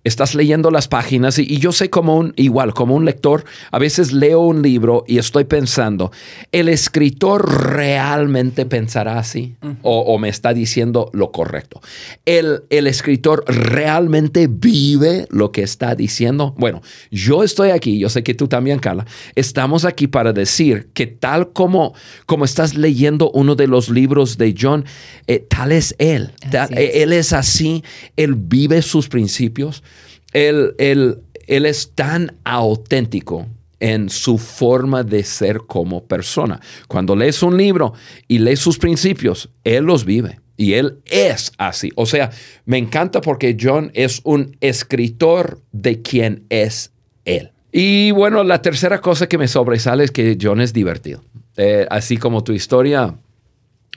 estás 0.04 0.35
leyendo 0.35 0.71
las 0.71 0.88
páginas 0.88 1.38
y, 1.38 1.59
yo 1.59 1.73
sé 1.73 1.90
como 1.90 2.16
un, 2.16 2.33
igual, 2.37 2.73
como 2.73 2.95
un 2.95 3.04
lector, 3.04 3.45
a 3.71 3.78
veces 3.78 4.12
leo 4.12 4.40
un 4.40 4.62
libro 4.62 5.04
y 5.07 5.19
estoy 5.19 5.45
pensando, 5.45 6.11
¿el 6.52 6.69
escritor 6.69 7.75
realmente 7.75 8.64
pensará 8.66 9.19
así? 9.19 9.57
o, 9.83 10.19
me 10.19 10.28
está 10.28 10.52
diciendo 10.52 11.11
lo 11.12 11.33
correcto. 11.33 11.80
¿El, 12.25 12.64
¿El 12.71 12.87
escritor 12.87 13.45
realmente 13.47 14.49
vive 14.50 15.26
lo 15.30 15.52
que 15.52 15.62
está 15.62 15.95
diciendo? 15.95 16.54
Bueno, 16.59 16.83
yo 17.11 17.42
estoy 17.42 17.71
aquí, 17.71 17.99
yo 17.99 18.09
sé 18.09 18.23
que 18.23 18.35
tú 18.35 18.49
también, 18.49 18.78
Carla, 18.78 19.07
estamos 19.35 19.85
aquí 19.85 20.07
para 20.07 20.33
decir 20.33 20.88
que 20.92 21.07
tal 21.07 21.52
como, 21.52 21.95
como 22.26 22.45
estás 22.45 22.75
leyendo 22.75 23.30
uno 23.33 23.54
de 23.54 23.66
los 23.66 23.88
libros 23.88 24.38
de 24.38 24.54
John, 24.59 24.85
eh, 25.26 25.45
tal 25.49 25.73
es 25.73 25.95
él. 25.99 26.33
Él 26.71 27.12
es 27.12 27.33
así, 27.33 27.85
él 28.16 28.35
vive 28.35 28.83
sus 28.83 29.09
principios 29.09 29.83
él, 30.32 30.75
él, 30.78 31.18
él 31.46 31.66
es 31.66 31.92
tan 31.94 32.37
auténtico 32.44 33.46
en 33.80 34.10
su 34.10 34.38
forma 34.38 35.02
de 35.02 35.25
ser 35.25 35.62
como 35.66 36.04
persona. 36.04 36.60
Cuando 36.87 37.16
lees 37.16 37.42
un 37.42 37.56
libro 37.56 37.94
y 38.28 38.38
lees 38.38 38.60
sus 38.60 38.78
principios, 38.78 39.49
Él 39.64 39.84
los 39.84 40.04
vive. 40.04 40.38
Y 40.56 40.75
él 40.75 40.99
es 41.06 41.52
así. 41.56 41.90
O 41.96 42.04
sea, 42.04 42.30
me 42.66 42.76
encanta 42.76 43.22
porque 43.22 43.56
John 43.58 43.90
es 43.94 44.20
un 44.25 44.58
escritor 44.60 45.62
de 45.72 46.02
quien 46.02 46.44
es 46.50 46.92
él. 47.25 47.52
Y 47.72 48.10
bueno, 48.10 48.44
la 48.44 48.60
tercera 48.60 49.00
cosa 49.00 49.26
que 49.26 49.38
me 49.38 49.49
sobresale 49.49 50.04
es 50.04 50.10
que 50.10 50.37
John 50.38 50.60
es 50.60 50.75
divertido. 50.75 51.25
Eh, 51.56 51.87
así 51.88 52.18
como 52.18 52.44
tu 52.44 52.52
historia, 52.52 53.16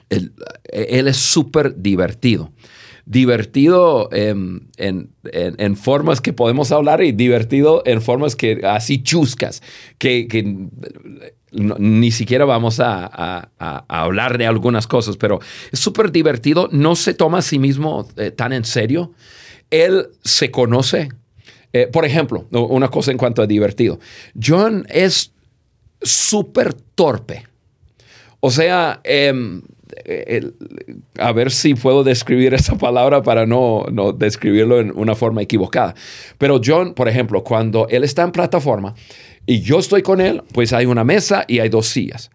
él, 0.08 0.32
él 0.72 1.06
es 1.06 1.18
súper 1.18 1.76
divertido 1.76 2.50
divertido 3.06 4.08
en, 4.12 4.68
formas 5.76 6.20
que 6.20 6.32
podemos 6.32 6.72
hablar 6.72 7.02
y 7.02 7.12
divertido 7.12 7.82
en 7.86 8.00
formas 8.00 8.36
que 8.36 8.60
así 8.64 9.02
chuscas, 9.02 9.62
que, 9.98 10.68
ni 11.52 12.10
siquiera 12.10 12.44
vamos 12.44 12.80
a, 12.80 13.50
hablar 13.88 14.38
de 14.38 14.46
algunas 14.46 14.86
cosas, 14.86 15.16
pero 15.16 15.40
es 15.70 15.78
súper 15.78 16.12
divertido, 16.12 16.68
no 16.72 16.96
se 16.96 17.14
toma 17.14 17.38
a 17.38 17.42
sí 17.42 17.58
mismo 17.58 18.08
eh, 18.16 18.30
tan 18.30 18.52
en 18.52 18.64
serio, 18.64 19.12
él 19.70 20.08
se 20.22 20.50
conoce. 20.50 21.08
Eh, 21.72 21.88
por 21.92 22.04
ejemplo, 22.04 22.46
una 22.52 22.88
cosa 22.88 23.10
en 23.10 23.18
cuanto 23.18 23.42
a 23.42 23.46
divertido, 23.46 23.98
John 24.40 24.86
es 24.88 25.32
súper 26.00 26.72
torpe. 26.72 27.46
O 28.38 28.50
sea, 28.50 29.00
em, 30.04 30.52
a 31.18 31.32
ver 31.32 31.50
si 31.50 31.74
puedo 31.74 32.04
describir 32.04 32.54
esa 32.54 32.76
palabra 32.76 33.22
para 33.22 33.46
no, 33.46 33.86
no 33.90 34.12
describirlo 34.12 34.80
en 34.80 34.92
una 34.94 35.14
forma 35.14 35.42
equivocada. 35.42 35.94
Pero 36.38 36.60
John, 36.64 36.94
por 36.94 37.08
ejemplo, 37.08 37.42
cuando 37.44 37.86
él 37.88 38.04
está 38.04 38.22
en 38.22 38.32
plataforma 38.32 38.94
y 39.46 39.60
yo 39.60 39.78
estoy 39.78 40.02
con 40.02 40.20
él, 40.20 40.42
pues 40.52 40.72
hay 40.72 40.86
una 40.86 41.04
mesa 41.04 41.44
y 41.46 41.58
hay 41.60 41.68
dos 41.68 41.86
sillas. 41.86 42.30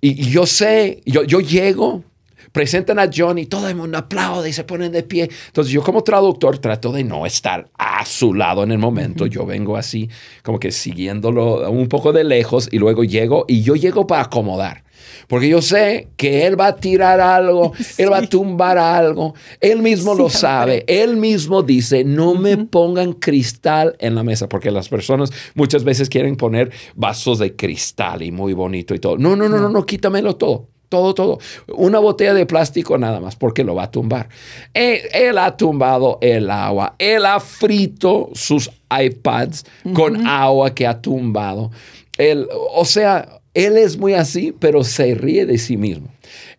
Y, 0.00 0.30
yo 0.30 0.44
sé, 0.44 1.00
yo, 1.06 1.22
yo 1.24 1.40
llego, 1.40 2.04
presentan 2.54 3.00
a 3.00 3.10
John 3.12 3.36
y 3.38 3.46
todo 3.46 3.68
el 3.68 3.74
mundo 3.74 3.98
aplaude 3.98 4.48
y 4.48 4.52
se 4.52 4.62
ponen 4.62 4.92
de 4.92 5.02
pie. 5.02 5.28
Entonces 5.48 5.72
yo 5.72 5.82
como 5.82 6.04
traductor 6.04 6.58
trato 6.58 6.92
de 6.92 7.02
no 7.02 7.26
estar 7.26 7.68
a 7.76 8.06
su 8.06 8.32
lado 8.32 8.62
en 8.62 8.70
el 8.70 8.78
momento. 8.78 9.26
Yo 9.26 9.44
vengo 9.44 9.76
así 9.76 10.08
como 10.44 10.60
que 10.60 10.70
siguiéndolo 10.70 11.68
un 11.68 11.88
poco 11.88 12.12
de 12.12 12.22
lejos 12.22 12.68
y 12.70 12.78
luego 12.78 13.02
llego 13.02 13.44
y 13.48 13.62
yo 13.62 13.74
llego 13.74 14.06
para 14.06 14.22
acomodar. 14.22 14.84
Porque 15.26 15.48
yo 15.48 15.60
sé 15.62 16.10
que 16.16 16.46
Él 16.46 16.58
va 16.58 16.68
a 16.68 16.76
tirar 16.76 17.20
algo, 17.20 17.72
Él 17.98 18.12
va 18.12 18.18
a 18.18 18.26
tumbar 18.28 18.78
algo. 18.78 19.34
Él 19.60 19.82
mismo 19.82 20.14
lo 20.14 20.30
sabe. 20.30 20.84
Él 20.86 21.16
mismo 21.16 21.64
dice, 21.64 22.04
no 22.04 22.36
me 22.36 22.56
pongan 22.56 23.14
cristal 23.14 23.96
en 23.98 24.14
la 24.14 24.22
mesa, 24.22 24.48
porque 24.48 24.70
las 24.70 24.88
personas 24.88 25.30
muchas 25.54 25.82
veces 25.82 26.08
quieren 26.08 26.36
poner 26.36 26.70
vasos 26.94 27.40
de 27.40 27.56
cristal 27.56 28.22
y 28.22 28.30
muy 28.30 28.52
bonito 28.52 28.94
y 28.94 29.00
todo. 29.00 29.18
No, 29.18 29.34
no, 29.34 29.48
no, 29.48 29.58
no, 29.58 29.68
no, 29.68 29.84
quítamelo 29.84 30.36
todo. 30.36 30.68
Todo, 30.94 31.12
todo. 31.12 31.38
Una 31.74 31.98
botella 31.98 32.34
de 32.34 32.46
plástico 32.46 32.96
nada 32.98 33.18
más, 33.18 33.34
porque 33.34 33.64
lo 33.64 33.74
va 33.74 33.82
a 33.82 33.90
tumbar. 33.90 34.28
Él, 34.74 35.00
él 35.12 35.38
ha 35.38 35.56
tumbado 35.56 36.18
el 36.20 36.48
agua. 36.48 36.94
Él 37.00 37.26
ha 37.26 37.40
frito 37.40 38.30
sus 38.32 38.70
iPads 38.96 39.64
con 39.92 40.24
agua 40.24 40.72
que 40.72 40.86
ha 40.86 41.00
tumbado. 41.00 41.72
Él, 42.16 42.46
o 42.70 42.84
sea, 42.84 43.40
él 43.54 43.76
es 43.76 43.98
muy 43.98 44.14
así, 44.14 44.54
pero 44.56 44.84
se 44.84 45.16
ríe 45.16 45.46
de 45.46 45.58
sí 45.58 45.76
mismo. 45.76 46.10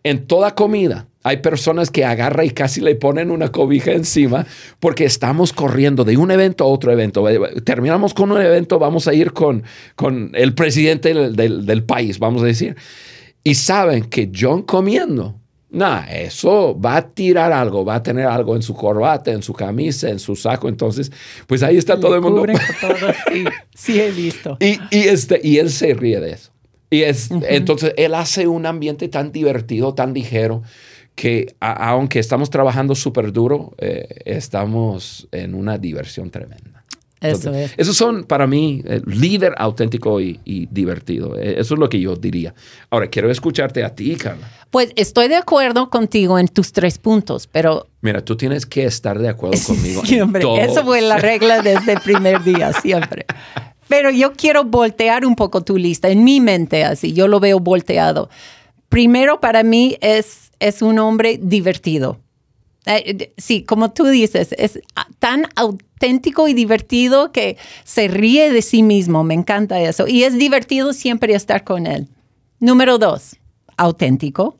En 0.04 0.26
toda 0.26 0.54
comida 0.54 1.06
hay 1.22 1.38
personas 1.38 1.90
que 1.90 2.04
agarran 2.04 2.44
y 2.44 2.50
casi 2.50 2.82
le 2.82 2.94
ponen 2.94 3.30
una 3.30 3.50
cobija 3.50 3.92
encima 3.92 4.46
porque 4.80 5.06
estamos 5.06 5.54
corriendo 5.54 6.04
de 6.04 6.18
un 6.18 6.30
evento 6.30 6.64
a 6.64 6.66
otro 6.66 6.92
evento. 6.92 7.24
Terminamos 7.64 8.12
con 8.12 8.32
un 8.32 8.42
evento, 8.42 8.78
vamos 8.78 9.08
a 9.08 9.14
ir 9.14 9.32
con, 9.32 9.62
con 9.94 10.32
el 10.34 10.52
presidente 10.52 11.14
del, 11.14 11.64
del 11.64 11.82
país, 11.84 12.18
vamos 12.18 12.42
a 12.42 12.44
decir. 12.44 12.76
Y 13.46 13.54
saben 13.54 14.04
que 14.06 14.30
John 14.34 14.62
comiendo 14.62 15.40
no, 15.70 16.02
eso 16.08 16.78
va 16.80 16.96
a 16.96 17.08
tirar 17.08 17.52
algo, 17.52 17.84
va 17.84 17.96
a 17.96 18.02
tener 18.02 18.26
algo 18.26 18.56
en 18.56 18.62
su 18.62 18.72
corbata, 18.74 19.30
en 19.30 19.42
su 19.42 19.52
camisa, 19.52 20.08
en 20.08 20.18
su 20.18 20.34
saco. 20.34 20.68
Entonces, 20.68 21.12
pues 21.46 21.62
ahí 21.62 21.76
está 21.76 22.00
todo 22.00 22.14
el 22.14 22.22
mundo. 22.22 22.44
sí, 23.32 23.44
sí, 23.74 24.00
he 24.00 24.10
visto. 24.10 24.56
Y, 24.58 24.78
y, 24.90 25.08
este, 25.08 25.40
y 25.42 25.58
él 25.58 25.70
se 25.70 25.92
ríe 25.94 26.18
de 26.18 26.32
eso. 26.32 26.50
Y 26.88 27.02
es, 27.02 27.30
entonces 27.30 27.92
él 27.96 28.14
hace 28.14 28.46
un 28.46 28.64
ambiente 28.64 29.08
tan 29.08 29.32
divertido, 29.32 29.92
tan 29.92 30.14
ligero, 30.14 30.62
que 31.14 31.54
aunque 31.60 32.20
estamos 32.20 32.48
trabajando 32.48 32.94
súper 32.94 33.32
duro, 33.32 33.74
eh, 33.78 34.06
estamos 34.24 35.28
en 35.30 35.54
una 35.54 35.78
diversión 35.78 36.30
tremenda. 36.30 36.75
Eso 37.20 37.52
es. 37.54 37.72
Esos 37.76 37.96
son 37.96 38.24
para 38.24 38.46
mí 38.46 38.82
el 38.84 39.02
líder 39.06 39.54
auténtico 39.56 40.20
y, 40.20 40.38
divertido. 40.70 41.38
Eh, 41.38 41.56
eso 41.58 41.74
es 41.74 41.80
lo 41.80 41.88
que 41.88 41.98
yo 41.98 42.14
diría. 42.14 42.54
Ahora, 42.90 43.08
quiero 43.08 43.30
escucharte 43.30 43.84
a 43.84 43.94
ti, 43.94 44.14
Carla. 44.16 44.48
Pues 44.70 44.92
estoy 44.96 45.28
de 45.28 45.36
acuerdo 45.36 45.88
contigo 45.88 46.38
en 46.38 46.48
tus 46.48 46.72
tres 46.72 46.98
puntos, 46.98 47.46
pero... 47.46 47.88
Mira, 48.02 48.24
tú 48.24 48.36
tienes 48.36 48.66
que 48.66 48.84
estar 48.84 49.18
de 49.18 49.28
acuerdo 49.28 49.58
conmigo. 49.66 50.04
siempre. 50.04 50.44
Eso 50.62 50.84
fue 50.84 51.00
la 51.00 51.18
regla 51.18 51.62
desde 51.62 51.94
el 51.94 52.00
primer 52.00 52.44
día, 52.44 52.72
siempre. 52.74 53.24
Pero 53.88 54.10
yo 54.10 54.32
quiero 54.32 54.64
voltear 54.64 55.24
un 55.24 55.36
poco 55.36 55.62
tu 55.62 55.78
lista, 55.78 56.08
en 56.08 56.24
mi 56.24 56.40
mente 56.40 56.84
así, 56.84 57.12
yo 57.12 57.28
lo 57.28 57.40
veo 57.40 57.60
volteado. 57.60 58.28
Primero, 58.88 59.40
para 59.40 59.62
mí 59.62 59.96
es, 60.00 60.50
es 60.58 60.82
un 60.82 60.98
hombre 60.98 61.38
divertido. 61.40 62.20
Eh, 62.86 63.32
sí, 63.36 63.64
como 63.64 63.92
tú 63.92 64.06
dices, 64.06 64.54
es 64.56 64.80
tan 65.18 65.46
auténtico 65.56 66.46
y 66.46 66.54
divertido 66.54 67.32
que 67.32 67.56
se 67.84 68.08
ríe 68.08 68.52
de 68.52 68.62
sí 68.62 68.82
mismo. 68.82 69.24
Me 69.24 69.34
encanta 69.34 69.80
eso. 69.80 70.06
Y 70.06 70.22
es 70.22 70.38
divertido 70.38 70.92
siempre 70.92 71.34
estar 71.34 71.64
con 71.64 71.86
él. 71.86 72.08
Número 72.60 72.98
dos, 72.98 73.36
auténtico. 73.76 74.58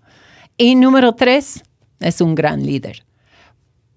Y 0.58 0.74
número 0.74 1.14
tres, 1.14 1.62
es 2.00 2.20
un 2.20 2.34
gran 2.34 2.64
líder. 2.64 3.04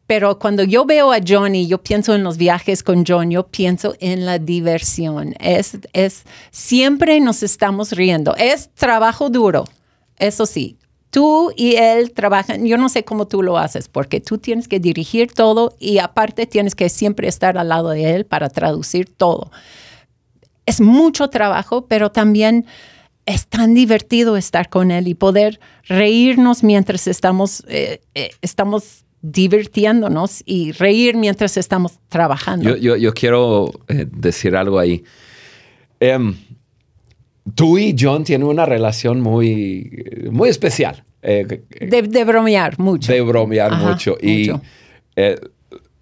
Pero 0.10 0.40
cuando 0.40 0.64
yo 0.64 0.86
veo 0.86 1.14
a 1.14 1.20
Johnny, 1.26 1.68
yo 1.68 1.84
pienso 1.84 2.16
en 2.16 2.24
los 2.24 2.38
viajes 2.38 2.82
con 2.82 3.06
John, 3.08 3.30
yo 3.30 3.46
pienso 3.48 3.96
en 4.00 4.26
la 4.26 4.40
diversión. 4.40 5.36
Es, 5.40 5.78
es, 5.94 6.24
siempre 6.50 7.20
nos 7.20 7.44
estamos 7.44 7.92
riendo. 7.92 8.36
Es 8.36 8.72
trabajo 8.74 9.30
duro, 9.30 9.66
eso 10.18 10.48
sí. 10.48 10.79
Tú 11.10 11.52
y 11.56 11.76
él 11.76 12.12
trabajan, 12.12 12.66
yo 12.66 12.78
no 12.78 12.88
sé 12.88 13.04
cómo 13.04 13.28
tú 13.28 13.42
lo 13.42 13.58
haces, 13.58 13.88
porque 13.88 14.20
tú 14.20 14.38
tienes 14.38 14.68
que 14.68 14.80
dirigir 14.80 15.32
todo 15.32 15.76
y 15.80 15.98
aparte 15.98 16.46
tienes 16.46 16.76
que 16.76 16.90
siempre 16.90 17.28
estar 17.28 17.58
al 17.58 17.70
lado 17.70 17.90
de 17.90 18.16
él 18.16 18.26
para 18.26 18.50
traducir 18.50 19.10
todo. 19.10 19.52
Es 20.66 20.82
mucho 20.82 21.30
trabajo, 21.30 21.88
pero 21.88 22.12
también 22.12 22.66
es 23.26 23.48
tan 23.48 23.74
divertido 23.74 24.38
estar 24.38 24.70
con 24.70 24.92
él 24.92 25.08
y 25.08 25.16
poder 25.16 25.60
reírnos 25.88 26.64
mientras 26.64 27.08
estamos, 27.08 27.64
eh, 27.68 28.02
eh, 28.16 28.32
estamos 28.42 29.06
divirtiéndonos 29.22 30.44
y 30.46 30.72
reír 30.72 31.16
mientras 31.16 31.58
estamos 31.58 32.00
trabajando. 32.08 32.76
Yo, 32.76 33.14
quiero 33.14 33.72
eh, 33.88 34.08
decir 34.10 34.56
algo 34.56 34.80
ahí. 34.80 35.04
Em, 36.00 36.36
tú 37.56 37.78
y 37.78 37.96
John 37.98 38.24
tienen 38.24 38.48
una 38.48 38.66
relación 38.66 39.22
muy, 39.22 40.06
muy 40.32 40.50
especial. 40.50 41.04
Eh, 41.22 41.64
de, 41.82 42.24
bromear 42.24 42.80
mucho. 42.80 43.12
De 43.12 43.22
bromear 43.22 43.76
mucho. 43.78 44.18
Y 44.22 44.52
eh, 45.16 45.40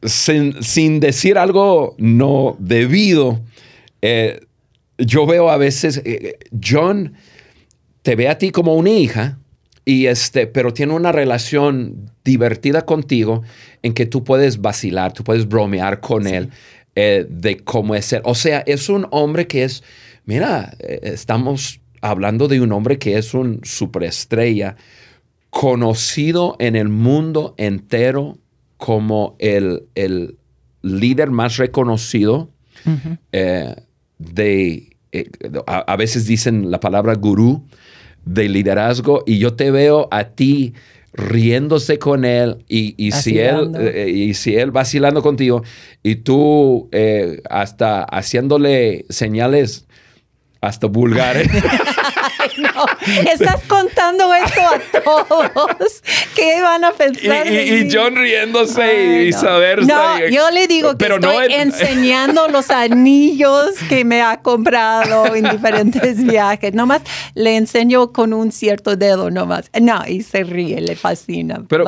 sin, 0.03 0.99
decir 0.99 1.37
algo 1.37 1.95
no 1.97 2.55
debido, 2.59 3.41
yo 4.99 5.25
veo 5.25 5.49
a 5.49 5.57
veces, 5.57 6.01
John 6.63 7.13
te 8.03 8.15
ve 8.15 8.29
a 8.29 8.37
ti 8.37 8.51
como 8.51 8.75
una 8.75 8.89
hija 8.89 9.37
y 9.87 10.07
este, 10.07 10.47
pero 10.47 10.73
tiene 10.73 10.93
una 10.93 11.13
relación 11.13 12.11
divertida 12.25 12.85
contigo 12.85 13.43
en 13.83 13.93
que 13.93 14.05
tú 14.05 14.25
puedes 14.25 14.59
vacilar, 14.59 15.13
tú 15.13 15.23
puedes 15.23 15.47
bromear 15.47 16.01
con 16.01 16.27
él 16.27 16.49
eh, 16.95 17.25
de 17.29 17.59
cómo 17.59 17.95
es 17.95 18.11
él. 18.11 18.21
O 18.25 18.35
sea, 18.35 18.63
es 18.67 18.89
un 18.89 19.07
hombre 19.11 19.47
que 19.47 19.63
es, 19.63 19.85
mira, 20.27 20.75
eh, 20.79 20.99
estamos 21.01 21.81
hablando 22.01 22.47
de 22.47 22.61
un 22.61 22.71
hombre 22.71 22.99
que 22.99 23.17
es 23.17 23.33
un 23.33 23.61
superestrella, 23.63 24.75
conocido 25.49 26.55
en 26.59 26.75
el 26.75 26.89
mundo 26.89 27.55
entero 27.57 28.37
como 28.77 29.35
el, 29.39 29.87
el 29.95 30.37
líder 30.83 31.31
más 31.31 31.57
reconocido 31.57 32.51
eh, 33.31 33.75
de, 34.19 34.95
a, 35.65 35.95
veces 35.95 36.27
dicen 36.27 36.69
la 36.69 36.79
palabra 36.79 37.15
gurú, 37.15 37.65
de 38.25 38.49
liderazgo 38.49 39.23
y 39.25 39.39
yo 39.39 39.53
te 39.53 39.71
veo 39.71 40.07
a 40.11 40.25
ti 40.25 40.73
riéndose 41.13 41.97
con 41.97 42.25
él 42.25 42.63
y, 42.67 43.11
si 43.11 43.39
él 43.39 43.71
eh, 43.79 44.09
y 44.09 44.33
si 44.33 44.55
él 44.55 44.71
vacilando 44.71 45.21
contigo 45.23 45.63
y 46.03 46.17
tú 46.17 46.89
eh, 46.91 47.41
hasta 47.49 48.03
haciéndole 48.03 49.05
señales 49.09 49.86
hasta 50.61 50.87
vulgares 50.87 51.47
no, 52.57 52.85
estás 53.29 53.63
contando 53.67 54.33
esto 54.33 54.61
a 54.61 55.01
todos. 55.01 56.03
¿Qué 56.35 56.61
van 56.61 56.83
a 56.83 56.91
pensar? 56.91 57.47
Y, 57.47 57.89
John 57.91 58.15
riéndose 58.15 59.25
y 59.25 59.33
saber. 59.33 59.85
No, 59.85 60.27
yo 60.27 60.49
le 60.51 60.67
digo 60.67 60.97
que 60.97 61.05
estoy 61.05 61.47
enseñando 61.53 62.47
los 62.47 62.69
anillos 62.69 63.71
que 63.89 64.05
me 64.05 64.21
ha 64.21 64.41
comprado 64.41 65.35
en 65.35 65.49
diferentes 65.49 66.23
viajes. 66.23 66.73
Nomás 66.73 67.01
le 67.33 67.57
enseño 67.57 68.11
con 68.11 68.33
un 68.33 68.51
cierto 68.51 68.95
dedo 68.95 69.29
nomás. 69.29 69.69
No, 69.79 70.01
y 70.07 70.23
se 70.23 70.43
ríe, 70.43 70.81
le 70.81 70.95
fascina. 70.95 71.63
Pero, 71.67 71.85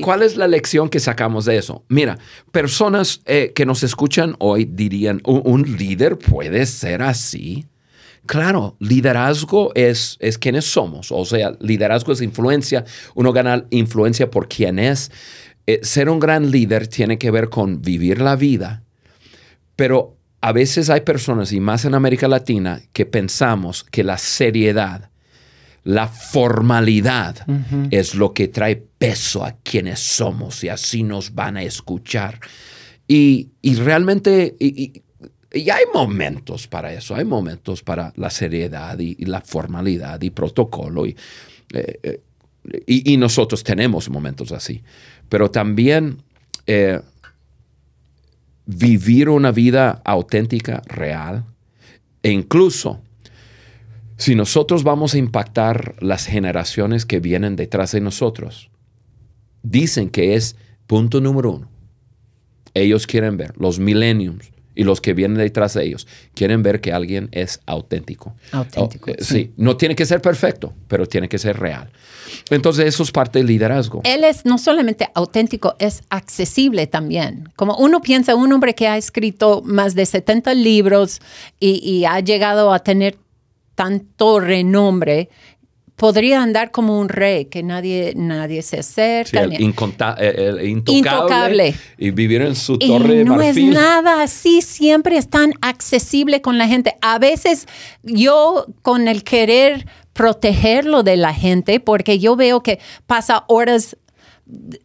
¿cuál 0.00 0.22
es 0.22 0.36
la 0.36 0.48
lección 0.48 0.88
que 0.88 1.00
sacamos 1.00 1.44
de 1.44 1.58
eso? 1.58 1.84
Mira, 1.88 2.18
personas 2.50 3.20
eh, 3.26 3.52
que 3.54 3.66
nos 3.66 3.82
escuchan 3.82 4.36
hoy 4.38 4.64
dirían, 4.64 5.20
¿un 5.24 5.76
líder 5.76 6.18
puede 6.18 6.66
ser 6.66 7.02
así? 7.02 7.66
Claro, 8.26 8.76
liderazgo 8.78 9.72
es, 9.74 10.16
es 10.20 10.38
quienes 10.38 10.64
somos, 10.64 11.10
o 11.10 11.24
sea, 11.24 11.56
liderazgo 11.60 12.12
es 12.12 12.22
influencia, 12.22 12.84
uno 13.14 13.32
gana 13.32 13.64
influencia 13.70 14.30
por 14.30 14.48
quién 14.48 14.78
es. 14.78 15.10
Eh, 15.66 15.80
ser 15.82 16.08
un 16.08 16.20
gran 16.20 16.50
líder 16.50 16.86
tiene 16.86 17.18
que 17.18 17.30
ver 17.30 17.48
con 17.48 17.82
vivir 17.82 18.20
la 18.20 18.36
vida, 18.36 18.84
pero 19.74 20.16
a 20.40 20.52
veces 20.52 20.88
hay 20.88 21.00
personas, 21.00 21.52
y 21.52 21.60
más 21.60 21.84
en 21.84 21.94
América 21.94 22.28
Latina, 22.28 22.80
que 22.92 23.06
pensamos 23.06 23.84
que 23.84 24.04
la 24.04 24.18
seriedad, 24.18 25.10
la 25.84 26.06
formalidad 26.06 27.44
es 27.90 28.14
lo 28.14 28.32
que 28.32 28.46
trae 28.46 28.76
peso 28.76 29.44
a 29.44 29.56
quienes 29.64 29.98
somos 29.98 30.62
y 30.62 30.68
así 30.68 31.02
nos 31.02 31.34
van 31.34 31.56
a 31.56 31.62
escuchar. 31.62 32.38
Y, 33.08 33.50
realmente, 33.62 34.56
y 34.60 35.02
hay 35.52 35.84
momentos 35.92 36.66
para 36.66 36.92
eso, 36.92 37.14
hay 37.14 37.24
momentos 37.24 37.82
para 37.82 38.12
la 38.16 38.30
seriedad 38.30 38.98
y, 38.98 39.24
la 39.24 39.40
formalidad 39.40 40.20
y 40.22 40.30
protocolo. 40.30 41.06
Eh, 41.06 41.16
eh, 41.72 42.20
y, 42.86 43.12
y, 43.12 43.16
nosotros 43.16 43.62
tenemos 43.64 44.08
momentos 44.08 44.52
así. 44.52 44.82
Pero 45.28 45.50
también 45.50 46.22
eh, 46.66 47.00
vivir 48.66 49.28
una 49.28 49.50
vida 49.50 50.00
auténtica, 50.04 50.82
real, 50.86 51.44
e 52.22 52.30
incluso 52.30 53.00
si 54.16 54.36
nosotros 54.36 54.84
vamos 54.84 55.14
a 55.14 55.18
impactar 55.18 55.96
las 56.00 56.26
generaciones 56.26 57.04
que 57.04 57.18
vienen 57.18 57.56
detrás 57.56 57.92
de 57.92 58.00
nosotros, 58.00 58.70
dicen 59.62 60.10
que 60.10 60.34
es 60.36 60.56
punto 60.86 61.20
número 61.20 61.50
uno. 61.50 61.68
Ellos 62.74 63.06
quieren 63.06 63.36
ver 63.36 63.54
los 63.58 63.80
millenniums, 63.80 64.51
y 64.74 64.84
los 64.84 65.00
que 65.00 65.12
vienen 65.12 65.38
detrás 65.38 65.74
de 65.74 65.84
ellos 65.84 66.06
quieren 66.34 66.62
ver 66.62 66.80
que 66.80 66.92
alguien 66.92 67.28
es 67.32 67.60
auténtico. 67.66 68.34
Auténtico. 68.52 69.10
Oh, 69.10 69.14
eh, 69.14 69.18
sí. 69.20 69.52
no 69.56 69.76
tiene 69.76 69.94
que 69.94 70.06
ser 70.06 70.20
perfecto, 70.20 70.72
pero 70.88 71.06
tiene 71.06 71.28
que 71.28 71.38
ser 71.38 71.58
real. 71.58 71.90
Entonces 72.50 72.86
eso 72.86 73.02
es 73.02 73.10
parte 73.10 73.38
del 73.38 73.48
liderazgo. 73.48 74.00
Él 74.04 74.24
es 74.24 74.44
no 74.44 74.58
solamente 74.58 75.08
auténtico, 75.14 75.74
es 75.78 76.02
accesible 76.08 76.86
también. 76.86 77.50
Como 77.56 77.76
uno 77.76 78.00
piensa, 78.00 78.34
un 78.34 78.52
hombre 78.52 78.74
que 78.74 78.88
ha 78.88 78.96
escrito 78.96 79.62
más 79.64 79.94
de 79.94 80.06
70 80.06 80.54
libros 80.54 81.20
y, 81.60 81.80
y 81.88 82.04
ha 82.04 82.20
llegado 82.20 82.72
a 82.72 82.78
tener 82.80 83.18
tanto 83.74 84.38
renombre, 84.40 85.28
podría 85.96 86.42
andar 86.42 86.70
como 86.70 86.98
un 86.98 87.08
rey, 87.08 87.44
que 87.44 87.62
nadie, 87.62 88.12
nadie 88.16 88.62
se 88.62 88.80
acerca. 88.80 89.42
el, 89.42 89.62
intocable, 89.62 91.74
Y 91.98 92.10
vivir 92.10 92.42
en 92.42 92.56
su 92.56 92.78
torre 92.78 93.16
de 93.16 93.24
no 93.24 93.40
es 93.40 93.56
nada 93.56 94.22
así, 94.22 94.62
siempre 94.62 95.16
es 95.16 95.28
tan 95.28 95.52
accesible 95.60 96.40
con 96.40 96.58
la 96.58 96.66
gente. 96.66 96.96
A 97.02 97.18
veces 97.18 97.66
yo 98.02 98.66
con 98.82 99.08
el 99.08 99.22
querer 99.22 99.86
protegerlo 100.12 101.02
de 101.02 101.16
la 101.16 101.34
gente, 101.34 101.80
porque 101.80 102.18
yo 102.18 102.36
veo 102.36 102.62
que 102.62 102.78
pasa 103.06 103.44
horas 103.48 103.96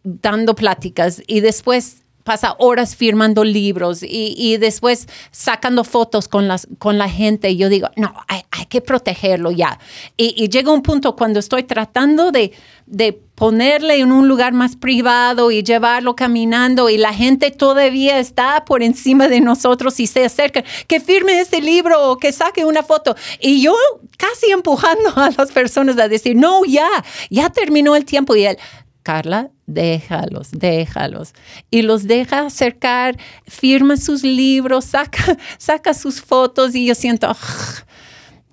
dando 0.02 0.54
pláticas 0.54 1.22
y 1.26 1.40
después 1.40 2.02
pasa 2.28 2.56
horas 2.58 2.94
firmando 2.94 3.42
libros 3.42 4.00
y, 4.02 4.58
después 4.58 5.08
sacando 5.30 5.82
fotos 5.82 6.28
con, 6.28 6.46
las, 6.46 6.68
con 6.78 6.98
la 6.98 7.08
gente. 7.08 7.48
Y 7.48 7.56
yo 7.56 7.70
digo, 7.70 7.88
no, 7.96 8.12
hay, 8.28 8.42
que 8.68 8.82
protegerlo 8.82 9.50
ya. 9.50 9.78
Y, 10.18 10.46
llega 10.50 10.70
un 10.70 10.82
punto 10.82 11.16
cuando 11.16 11.40
estoy 11.40 11.62
tratando 11.62 12.30
de, 12.30 12.52
de 12.84 13.14
ponerle 13.34 14.00
en 14.00 14.12
un 14.12 14.28
lugar 14.28 14.52
más 14.52 14.76
privado 14.76 15.50
y 15.50 15.62
llevarlo 15.62 16.14
caminando 16.16 16.90
y 16.90 16.98
la 16.98 17.14
gente 17.14 17.50
todavía 17.50 18.18
está 18.18 18.66
por 18.66 18.82
encima 18.82 19.28
de 19.28 19.40
nosotros 19.40 19.98
y 19.98 20.06
se 20.06 20.26
acerca, 20.26 20.62
que 20.86 21.00
firme 21.00 21.40
este 21.40 21.62
libro 21.62 22.10
o 22.10 22.18
que 22.18 22.32
saque 22.32 22.66
una 22.66 22.82
foto. 22.82 23.16
Y 23.40 23.62
yo 23.62 23.74
casi 24.18 24.50
empujando 24.50 25.12
a 25.16 25.30
las 25.30 25.50
personas 25.50 25.98
a 25.98 26.08
decir, 26.08 26.36
no, 26.36 26.66
ya, 26.66 26.90
ya 27.30 27.48
terminó 27.48 27.96
el 27.96 28.04
tiempo 28.04 28.36
y 28.36 28.44
él, 28.44 28.58
Carla, 29.02 29.50
déjalos, 29.66 30.50
déjalos. 30.52 31.32
Y 31.70 31.82
los 31.82 32.04
deja 32.06 32.46
acercar, 32.46 33.16
firma 33.46 33.96
sus 33.96 34.22
libros, 34.22 34.84
saca, 34.84 35.36
saca 35.58 35.94
sus 35.94 36.20
fotos 36.20 36.74
y 36.74 36.86
yo 36.86 36.94
siento, 36.94 37.34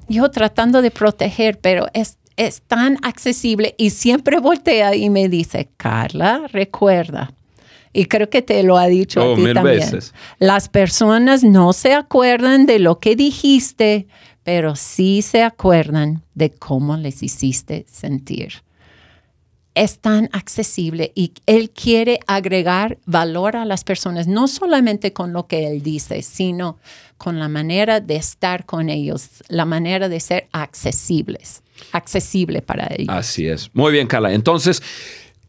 yo 0.07 0.29
tratando 0.31 0.81
de 0.81 0.91
proteger, 0.91 1.59
pero 1.59 1.87
es, 1.93 2.17
es 2.37 2.61
tan 2.61 2.97
accesible 3.03 3.75
y 3.77 3.89
siempre 3.89 4.39
voltea 4.39 4.95
y 4.95 5.09
me 5.09 5.29
dice, 5.29 5.69
Carla, 5.77 6.47
recuerda, 6.51 7.33
y 7.95 8.05
creo 8.05 8.29
que 8.29 8.41
te 8.41 8.61
lo 8.63 8.77
ha 8.77 8.87
dicho 8.87 9.21
a 9.21 9.29
oh, 9.29 9.35
ti 9.35 9.41
mil 9.41 9.53
también. 9.53 9.79
veces. 9.79 10.13
Las 10.37 10.67
personas 10.67 11.43
no 11.43 11.71
se 11.71 11.93
acuerdan 11.93 12.65
de 12.65 12.79
lo 12.79 12.99
que 12.99 13.15
dijiste, 13.15 14.07
pero 14.43 14.75
sí 14.75 15.21
se 15.21 15.43
acuerdan 15.43 16.21
de 16.33 16.51
cómo 16.51 16.97
les 16.97 17.23
hiciste 17.23 17.85
sentir. 17.89 18.64
Es 19.75 19.99
tan 19.99 20.29
accesible 20.31 21.11
y 21.15 21.33
él 21.45 21.69
quiere 21.69 22.19
agregar 22.27 22.97
valor 23.05 23.55
a 23.55 23.65
las 23.65 23.83
personas, 23.83 24.25
no 24.25 24.47
solamente 24.47 25.13
con 25.13 25.33
lo 25.33 25.47
que 25.47 25.67
él 25.67 25.83
dice, 25.83 26.21
sino 26.21 26.79
con 27.17 27.39
la 27.39 27.47
manera 27.47 27.99
de 27.99 28.15
estar 28.15 28.65
con 28.65 28.89
ellos, 28.89 29.29
la 29.47 29.65
manera 29.65 30.09
de 30.09 30.19
ser 30.19 30.47
accesibles, 30.51 31.61
accesible 31.91 32.61
para 32.61 32.87
ellos. 32.95 33.13
Así 33.15 33.47
es. 33.47 33.69
Muy 33.73 33.91
bien, 33.91 34.07
Carla. 34.07 34.33
Entonces, 34.33 34.81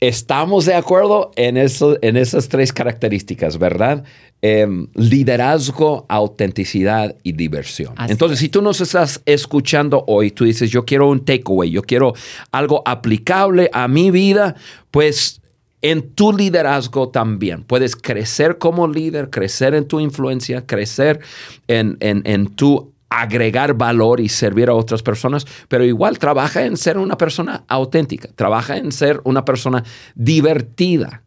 estamos 0.01 0.67
de 0.67 0.75
acuerdo 0.75 1.31
en, 1.37 1.57
eso, 1.57 1.99
en 2.03 2.17
esas 2.17 2.49
tres 2.49 2.73
características, 2.73 3.59
¿verdad? 3.59 4.05
Em, 4.43 4.89
liderazgo, 4.95 6.07
autenticidad 6.09 7.17
y 7.23 7.33
diversión. 7.33 7.95
Así 7.97 8.13
Entonces, 8.13 8.37
es. 8.37 8.41
si 8.41 8.49
tú 8.49 8.63
nos 8.63 8.81
estás 8.81 9.23
escuchando 9.25 10.05
hoy, 10.07 10.31
tú 10.31 10.45
dices, 10.45 10.71
yo 10.71 10.85
quiero 10.85 11.09
un 11.09 11.25
takeaway, 11.25 11.71
yo 11.71 11.83
quiero 11.83 12.15
algo 12.53 12.83
aplicable 12.85 13.71
a 13.73 13.89
mi 13.89 14.11
vida, 14.11 14.55
pues 14.91 15.41
en 15.83 16.11
tu 16.15 16.33
liderazgo 16.33 17.09
también. 17.09 17.65
Puedes 17.65 17.97
crecer 17.97 18.59
como 18.59 18.89
líder, 18.89 19.31
crecer 19.31 19.75
en 19.75 19.87
tu 19.87 20.01
influencia, 20.01 20.67
crecer 20.67 21.21
en, 21.69 21.97
en, 22.01 22.23
en 22.25 22.47
tu 22.49 22.93
agregar 23.09 23.75
valor 23.75 24.21
y 24.21 24.29
servir 24.29 24.69
a 24.69 24.75
otras 24.75 25.03
personas, 25.03 25.47
pero 25.69 25.85
igual 25.85 26.19
trabaja 26.19 26.65
en 26.65 26.77
ser 26.77 26.99
una 26.99 27.17
persona 27.17 27.65
auténtica, 27.69 28.29
trabaja 28.35 28.77
en 28.77 28.93
ser 28.93 29.21
una 29.25 29.45
persona 29.45 29.85
divertida. 30.15 31.23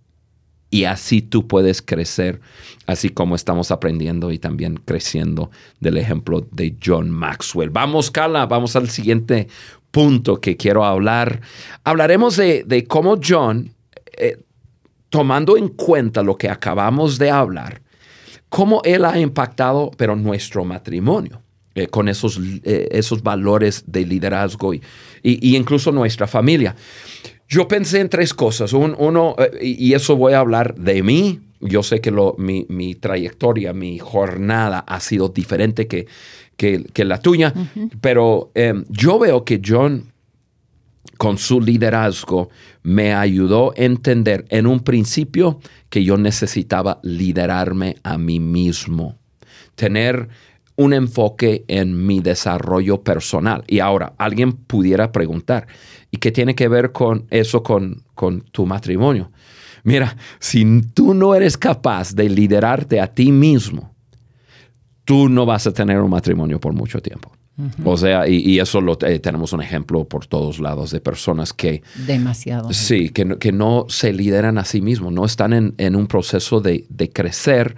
Y 0.72 0.84
así 0.84 1.24
tú 1.24 1.48
puedes 1.48 1.82
crecer, 1.82 2.42
así 2.86 3.10
como 3.10 3.36
estamos 3.36 3.72
aprendiendo 3.72 4.32
y 4.32 4.38
también 4.38 4.80
creciendo 4.86 5.50
del 5.80 5.98
ejemplo 5.98 6.48
de 6.52 6.78
John 6.84 7.10
Maxwell. 7.10 7.72
Vamos, 7.72 8.12
Carla, 8.12 8.46
vamos 8.46 8.76
al 8.76 8.90
siguiente 8.90 9.48
punto 9.90 10.40
que 10.40 10.58
quiero 10.58 10.86
hablar. 10.86 11.42
Hablaremos 11.84 12.38
de, 12.38 12.86
cómo 12.88 13.20
John, 13.26 13.74
eh, 14.16 14.38
tomando 15.10 15.58
en 15.58 15.70
cuenta 15.70 16.22
lo 16.22 16.38
que 16.38 16.50
acabamos 16.50 17.18
de 17.18 17.32
hablar, 17.32 17.82
cómo 18.50 18.82
él 18.84 19.06
ha 19.06 19.20
impactado, 19.20 19.90
pero 19.98 20.16
nuestro 20.16 20.64
matrimonio. 20.66 21.42
Eh, 21.80 21.88
con 21.88 22.08
esos, 22.10 22.40
eh, 22.64 22.88
esos 22.92 23.24
valores 23.24 23.84
de 23.88 24.06
liderazgo 24.06 24.74
y, 24.74 24.82
y- 25.24 25.50
y 25.52 25.56
incluso 25.56 25.92
nuestra 25.92 26.28
familia. 26.28 26.76
Yo 27.48 27.68
pensé 27.68 28.00
en 28.00 28.10
tres 28.10 28.34
cosas. 28.34 28.74
Un- 28.74 28.96
uno, 29.00 29.36
eh, 29.40 29.66
y, 29.66 29.94
eso 29.94 30.16
voy 30.16 30.34
a 30.34 30.40
hablar 30.40 30.76
de 30.76 31.02
mí. 31.04 31.40
Yo 31.62 31.82
sé 31.84 32.00
que 32.00 32.12
lo- 32.12 32.36
mi, 32.38 32.66
mi 32.70 32.96
trayectoria, 32.96 33.74
mi 33.74 33.98
jornada 34.00 34.80
ha 34.80 35.00
sido 35.00 35.30
diferente 35.30 35.88
que, 35.88 36.06
que- 36.58 36.84
que 36.94 37.06
la 37.06 37.20
tuya, 37.20 37.54
pero 38.02 38.52
eh, 38.56 38.74
yo 38.90 39.18
veo 39.20 39.44
que 39.46 39.62
John 39.66 40.12
con 41.18 41.38
su 41.38 41.60
liderazgo 41.60 42.50
me 42.84 43.14
ayudó 43.14 43.72
a 43.72 43.82
entender 43.84 44.46
en 44.50 44.68
un 44.68 44.82
principio 44.82 45.60
que 45.90 46.04
yo 46.04 46.18
necesitaba 46.18 47.00
liderarme 47.04 47.98
a 48.04 48.18
mí 48.18 48.40
mismo, 48.40 49.18
tener 49.76 50.30
un 50.80 50.94
enfoque 50.94 51.66
en 51.68 52.08
mi 52.08 52.22
desarrollo 52.22 53.04
personal. 53.04 53.66
Y 53.68 53.80
ahora, 53.80 54.14
alguien 54.18 54.54
pudiera 54.54 55.12
preguntar, 55.12 55.68
¿y 56.10 56.18
qué 56.18 56.32
tiene 56.32 56.56
que 56.56 56.70
ver 56.70 56.94
con 56.94 57.26
eso 57.32 57.62
con, 57.64 58.04
con 58.16 58.42
tu 58.42 58.66
matrimonio? 58.66 59.30
Mira, 59.84 60.16
si 60.40 60.82
tú 60.94 61.14
no 61.14 61.36
eres 61.36 61.58
capaz 61.58 62.16
de 62.16 62.30
liderarte 62.30 63.02
a 63.02 63.08
ti 63.08 63.30
mismo, 63.34 63.94
tú 65.04 65.28
no 65.28 65.46
vas 65.46 65.68
a 65.68 65.74
tener 65.74 66.00
un 66.00 66.10
matrimonio 66.10 66.62
por 66.62 66.72
mucho 66.72 67.02
tiempo. 67.02 67.30
O 67.84 67.98
sea, 67.98 68.26
y, 68.26 68.38
y 68.38 68.60
eso 68.62 68.80
lo 68.80 68.98
eh, 69.02 69.20
tenemos 69.20 69.52
un 69.52 69.62
ejemplo 69.62 70.06
por 70.06 70.28
todos 70.28 70.62
lados 70.62 70.92
de 70.92 71.02
personas 71.02 71.52
que 71.52 71.84
Demasiado. 72.08 72.72
sí, 72.72 73.10
que 73.10 73.26
no, 73.26 73.38
que 73.38 73.52
no 73.52 73.86
se 73.90 74.14
lideran 74.14 74.58
a 74.58 74.64
sí 74.64 74.80
mismos, 74.80 75.12
no 75.12 75.26
están 75.26 75.52
en, 75.52 75.74
en 75.78 75.98
un 75.98 76.08
proceso 76.08 76.62
de, 76.62 76.86
de 76.88 77.10
crecer. 77.10 77.76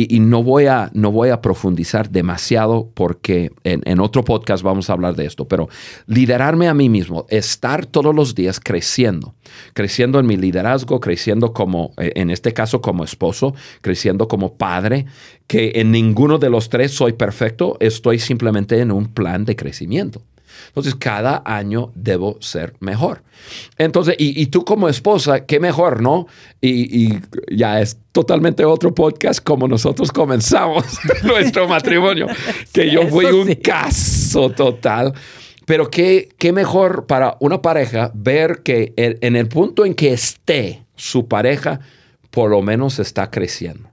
Y, 0.00 0.20
no, 0.20 0.44
voy 0.44 0.66
a, 0.66 0.90
no 0.94 1.10
voy 1.10 1.30
a 1.30 1.42
profundizar 1.42 2.08
demasiado 2.08 2.88
porque 2.94 3.50
en, 3.64 3.82
en 3.84 3.98
otro 3.98 4.24
podcast 4.24 4.62
vamos 4.62 4.88
a 4.88 4.92
hablar 4.92 5.16
de 5.16 5.26
esto, 5.26 5.48
pero 5.48 5.68
liderarme 6.06 6.68
a 6.68 6.74
mí 6.74 6.88
mismo, 6.88 7.26
estar 7.30 7.84
todos 7.84 8.14
los 8.14 8.36
días 8.36 8.60
creciendo, 8.60 9.34
creciendo 9.74 10.20
en 10.20 10.26
mi 10.26 10.36
liderazgo, 10.36 11.00
creciendo 11.00 11.52
como, 11.52 11.94
eh, 11.96 12.12
en 12.14 12.30
este 12.30 12.52
caso 12.52 12.80
como 12.80 13.02
esposo, 13.02 13.56
creciendo 13.80 14.28
como 14.28 14.54
padre, 14.54 15.06
que 15.48 15.72
en 15.74 15.90
ninguno 15.90 16.38
de 16.38 16.50
los 16.50 16.68
tres 16.68 16.92
soy 16.92 17.14
perfecto, 17.14 17.76
estoy 17.80 18.20
simplemente 18.20 18.78
en 18.80 18.92
un 18.92 19.06
plan 19.06 19.44
de 19.44 19.56
crecimiento. 19.56 20.22
Entonces, 20.68 20.94
cada 20.94 21.42
año 21.44 21.92
debo 21.94 22.38
ser 22.40 22.74
mejor. 22.80 23.22
Entonces, 23.78 24.16
y, 24.18 24.40
y 24.40 24.46
tú 24.46 24.64
como 24.64 24.88
esposa, 24.88 25.46
qué 25.46 25.60
mejor, 25.60 26.02
¿no? 26.02 26.26
Y, 26.60 27.06
y 27.06 27.20
ya 27.50 27.80
es 27.80 27.98
totalmente 28.12 28.64
otro 28.64 28.94
podcast 28.94 29.40
como 29.42 29.68
nosotros 29.68 30.10
comenzamos 30.10 30.84
nuestro 31.22 31.68
matrimonio, 31.68 32.26
que 32.72 32.90
yo 32.90 33.06
fui 33.08 33.26
un 33.26 33.48
sí. 33.48 33.56
caso 33.56 34.50
total. 34.50 35.14
Pero 35.66 35.90
qué, 35.90 36.30
qué 36.38 36.52
mejor 36.52 37.06
para 37.06 37.36
una 37.40 37.60
pareja 37.60 38.10
ver 38.14 38.62
que 38.62 38.94
en, 38.96 39.18
en 39.20 39.36
el 39.36 39.48
punto 39.48 39.84
en 39.84 39.94
que 39.94 40.12
esté 40.12 40.84
su 40.96 41.28
pareja, 41.28 41.80
por 42.30 42.50
lo 42.50 42.62
menos 42.62 42.98
está 42.98 43.30
creciendo. 43.30 43.90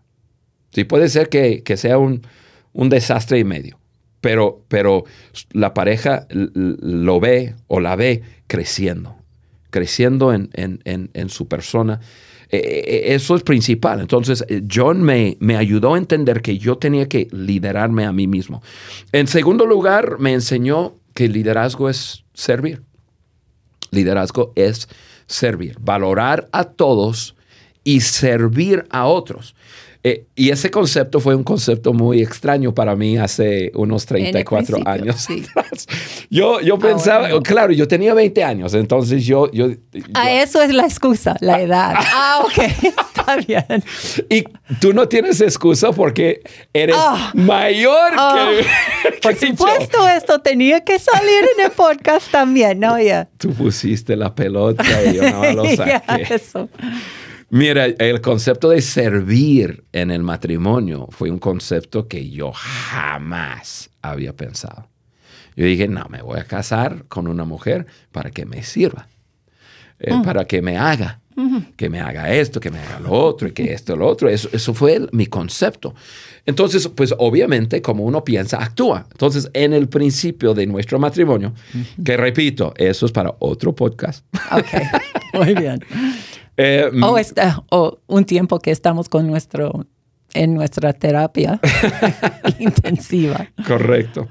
Sí, 0.71 0.83
puede 0.83 1.09
ser 1.09 1.29
que, 1.29 1.63
que 1.63 1.77
sea 1.77 1.97
un, 1.97 2.25
un 2.73 2.89
desastre 2.89 3.39
y 3.39 3.43
medio, 3.43 3.79
pero, 4.25 4.63
pero 4.69 5.03
la 5.51 5.75
pareja 5.75 6.25
lo 6.31 7.19
ve 7.19 7.53
o 7.67 7.79
la 7.79 7.95
ve 7.95 8.23
creciendo, 8.47 9.15
creciendo 9.69 10.33
en, 10.33 10.49
en- 10.53 11.11
en- 11.13 11.29
su 11.29 11.47
persona. 11.47 11.99
Eh, 12.49 12.57
eh, 12.57 13.01
eso 13.13 13.35
es 13.35 13.43
principal. 13.43 14.01
Entonces, 14.01 14.43
eh, 14.49 14.63
John 14.67 15.03
me, 15.03 15.37
me 15.39 15.57
ayudó 15.57 15.93
a 15.93 15.99
entender 15.99 16.41
que 16.41 16.57
yo 16.57 16.79
tenía 16.79 17.07
que 17.07 17.27
liderarme 17.31 18.03
a 18.03 18.11
mí 18.11 18.25
mismo. 18.25 18.63
En 19.11 19.27
segundo 19.27 19.67
lugar, 19.67 20.17
me 20.17 20.33
enseñó 20.33 20.95
que 21.13 21.27
liderazgo 21.27 21.87
es 21.87 22.23
servir. 22.33 22.81
Liderazgo 23.91 24.53
es 24.55 24.89
servir, 25.27 25.77
valorar 25.79 26.47
a 26.51 26.63
todos 26.63 27.35
y 27.83 28.01
servir 28.01 28.85
a 28.89 29.05
otros. 29.05 29.53
Eh, 30.07 30.27
y 30.35 30.51
ese 30.51 30.69
concepto 30.69 31.19
fue 31.19 31.33
un 31.33 31.43
concepto 31.43 31.91
muy 31.91 32.21
extraño 32.21 32.75
para 32.75 32.95
mí 32.95 33.17
hace 33.17 33.71
unos 33.73 34.05
34 34.05 34.77
principio, 34.77 34.91
años 34.93 35.15
sí. 35.27 35.43
atrás. 35.55 35.87
Yo, 36.29 36.61
yo 36.61 36.77
pensaba, 36.77 37.27
no. 37.29 37.41
claro, 37.41 37.73
yo 37.73 37.87
tenía 37.87 38.13
20 38.13 38.43
años, 38.43 38.75
entonces 38.75 39.25
yo... 39.25 39.49
yo, 39.51 39.69
Ah, 40.13 40.25
yo- 40.31 40.43
eso 40.43 40.61
es 40.61 40.71
la 40.75 40.83
excusa, 40.83 41.35
la 41.39 41.59
edad. 41.59 41.95
Ah, 42.13 42.43
ok, 42.45 42.57
está 42.83 43.37
bien. 43.47 43.83
y 44.29 44.43
tú 44.79 44.93
no 44.93 45.07
tienes 45.07 45.41
excusa 45.41 45.91
porque 45.91 46.41
eres 46.71 46.95
Ah. 46.99 47.31
mayor 47.33 48.11
Ah. 48.15 48.51
que, 49.01 49.11
Por 49.23 49.35
que 49.37 49.47
yo. 49.47 49.51
supuesto, 49.57 50.07
esto 50.07 50.39
tenía 50.41 50.81
que 50.83 50.99
salir 50.99 51.45
en 51.57 51.65
el 51.65 51.71
podcast 51.71 52.29
también, 52.29 52.79
¿no? 52.79 52.99
Ya. 53.01 53.27
Tú 53.39 53.51
pusiste 53.53 54.15
la 54.15 54.35
pelota 54.35 54.83
y 55.03 55.15
yo 55.15 55.23
no 55.31 55.51
lo 55.63 55.75
saqué. 55.75 56.01
eso. 56.35 56.69
Mira, 57.49 57.85
el 57.85 58.21
concepto 58.21 58.69
de 58.69 58.81
servir 58.81 59.83
en 59.91 60.11
el 60.11 60.23
matrimonio 60.23 61.07
fue 61.11 61.29
un 61.29 61.39
concepto 61.39 62.07
que 62.07 62.29
yo 62.29 62.51
jamás 62.53 63.89
había 64.01 64.33
pensado. 64.35 64.87
Yo 65.55 65.65
dije, 65.65 65.87
no, 65.87 66.05
me 66.09 66.21
voy 66.21 66.39
a 66.39 66.43
casar 66.43 67.05
con 67.07 67.27
una 67.27 67.45
mujer 67.45 67.85
para 68.11 68.29
que 68.31 68.45
me 68.45 68.63
sirva, 68.63 69.07
eh, 69.99 70.13
para 70.23 70.45
que 70.45 70.61
me 70.61 70.77
haga, 70.77 71.21
que 71.77 71.89
me 71.89 71.99
haga 72.01 72.33
esto, 72.33 72.59
que 72.59 72.71
me 72.71 72.79
haga 72.79 72.99
lo 72.99 73.11
otro 73.11 73.47
y 73.47 73.51
que 73.51 73.71
esto, 73.73 73.95
lo 73.95 74.07
otro. 74.07 74.27
Eso, 74.29 74.49
eso 74.51 74.73
fue 74.73 74.95
el- 74.95 75.09
mi 75.13 75.27
concepto. 75.27 75.93
Entonces, 76.45 76.87
pues 76.89 77.13
obviamente, 77.17 77.81
como 77.81 78.03
uno 78.03 78.23
piensa, 78.23 78.61
actúa. 78.61 79.05
Entonces, 79.11 79.49
en 79.53 79.73
el 79.73 79.87
principio 79.87 80.53
de 80.53 80.65
nuestro 80.65 80.97
matrimonio, 80.99 81.53
que 82.03 82.17
repito, 82.17 82.73
eso 82.77 83.05
es 83.05 83.11
para 83.11 83.33
otro 83.39 83.73
podcast. 83.75 84.25
Ok, 84.51 84.65
muy 85.33 85.53
bien. 85.55 85.79
Eh, 86.57 86.89
O, 87.03 87.17
está, 87.17 87.63
o 87.69 87.99
un 88.07 88.25
tiempo 88.25 88.59
que 88.59 88.71
estamos 88.71 89.09
con 89.09 89.27
nuestro, 89.27 89.85
en 90.33 90.53
nuestra 90.53 90.93
terapia 90.93 91.59
intensiva. 92.59 93.47
Correcto. 93.67 94.27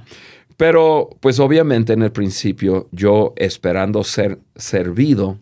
Pero, 0.56 1.10
pues 1.20 1.40
obviamente 1.40 1.92
en 1.92 2.02
el 2.02 2.12
principio, 2.12 2.88
yo 2.92 3.34
esperando 3.36 4.04
ser 4.04 4.38
servido, 4.54 5.38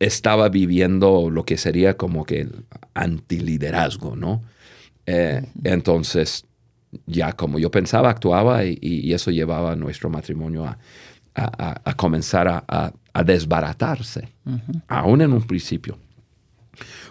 estaba 0.00 0.48
viviendo 0.48 1.30
lo 1.30 1.44
que 1.44 1.56
sería 1.56 1.96
como 1.96 2.24
que 2.24 2.42
el 2.42 2.64
antiliderazgo, 2.94 4.16
¿no? 4.16 4.42
Eh, 5.06 5.42
entonces, 5.64 6.44
ya 7.06 7.32
como 7.32 7.58
yo 7.58 7.70
pensaba, 7.70 8.10
actuaba 8.10 8.64
y, 8.64 9.12
eso 9.12 9.30
llevaba 9.30 9.72
a 9.72 9.76
nuestro 9.76 10.10
matrimonio 10.10 10.64
a, 11.34 11.94
comenzar 11.96 12.48
a, 12.48 12.92
desbaratarse, 13.24 14.28
aún 14.86 15.20
en 15.20 15.32
un 15.32 15.42
principio. 15.42 15.98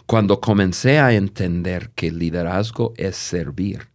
Cuando 0.06 0.40
comencé 0.40 1.00
a 1.00 1.14
entender 1.14 1.92
que 1.96 2.12
liderazgo 2.12 2.94
es 2.98 3.16
servir, 3.16 3.88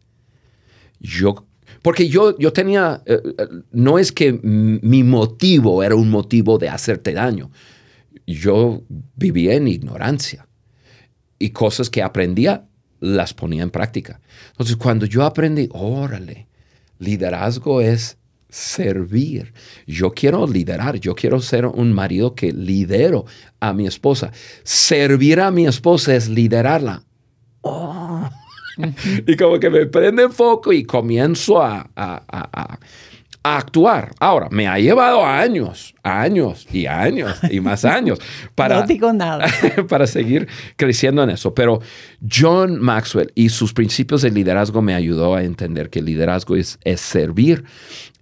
yo 1.00 1.46
porque 1.80 2.08
yo, 2.08 2.38
yo 2.38 2.52
tenía, 2.52 3.02
eh, 3.06 3.20
eh, 3.24 3.46
no 3.72 3.98
es 3.98 4.12
que 4.12 4.32
mi 4.32 5.02
motivo 5.02 5.82
era 5.82 5.96
un 5.96 6.10
motivo 6.10 6.58
de 6.58 6.68
hacerte 6.68 7.12
daño. 7.12 7.50
Yo 8.24 8.82
vivía 9.16 9.54
en 9.54 9.66
ignorancia 9.66 10.46
y 11.40 11.50
cosas 11.50 11.90
que 11.90 12.02
aprendía 12.02 12.68
las 13.00 13.34
ponía 13.34 13.64
en 13.64 13.70
práctica. 13.70 14.20
Entonces, 14.52 14.76
cuando 14.76 15.06
yo 15.06 15.24
aprendí, 15.24 15.68
órale, 15.72 16.46
liderazgo 17.00 17.80
es 17.80 18.16
servir. 18.52 19.54
Yo 19.86 20.12
quiero 20.12 20.46
liderar, 20.46 21.00
yo 21.00 21.14
quiero 21.14 21.40
ser 21.40 21.64
un 21.64 21.90
marido 21.92 22.34
que 22.34 22.52
lidero 22.52 23.24
a 23.60 23.72
mi 23.72 23.86
esposa. 23.86 24.30
Servir 24.62 25.40
a 25.40 25.50
mi 25.50 25.66
esposa 25.66 26.14
es 26.14 26.28
liderarla. 26.28 27.02
Oh. 27.62 28.28
y 29.26 29.36
como 29.36 29.58
que 29.58 29.70
me 29.70 29.86
prende 29.86 30.24
el 30.24 30.30
foco 30.30 30.70
y 30.72 30.84
comienzo 30.84 31.62
a, 31.62 31.88
a 31.96 32.78
actuar. 33.42 34.12
Ahora, 34.20 34.48
me 34.50 34.68
ha 34.68 34.78
llevado 34.78 35.24
años, 35.24 35.94
años 36.02 36.66
y 36.72 36.86
años 36.86 37.38
y 37.50 37.60
más 37.60 37.84
años 37.84 38.18
para, 38.54 38.86
nada. 39.14 39.46
para 39.88 40.06
seguir 40.06 40.48
creciendo 40.76 41.22
en 41.22 41.30
eso. 41.30 41.54
Pero 41.54 41.80
John 42.30 42.80
Maxwell 42.80 43.32
y 43.34 43.48
sus 43.48 43.72
principios 43.72 44.22
de 44.22 44.30
liderazgo 44.30 44.80
me 44.80 44.94
ayudó 44.94 45.34
a 45.34 45.42
entender 45.42 45.90
que 45.90 45.98
el 45.98 46.04
liderazgo 46.04 46.56
es, 46.56 46.78
es 46.84 47.00
servir. 47.00 47.64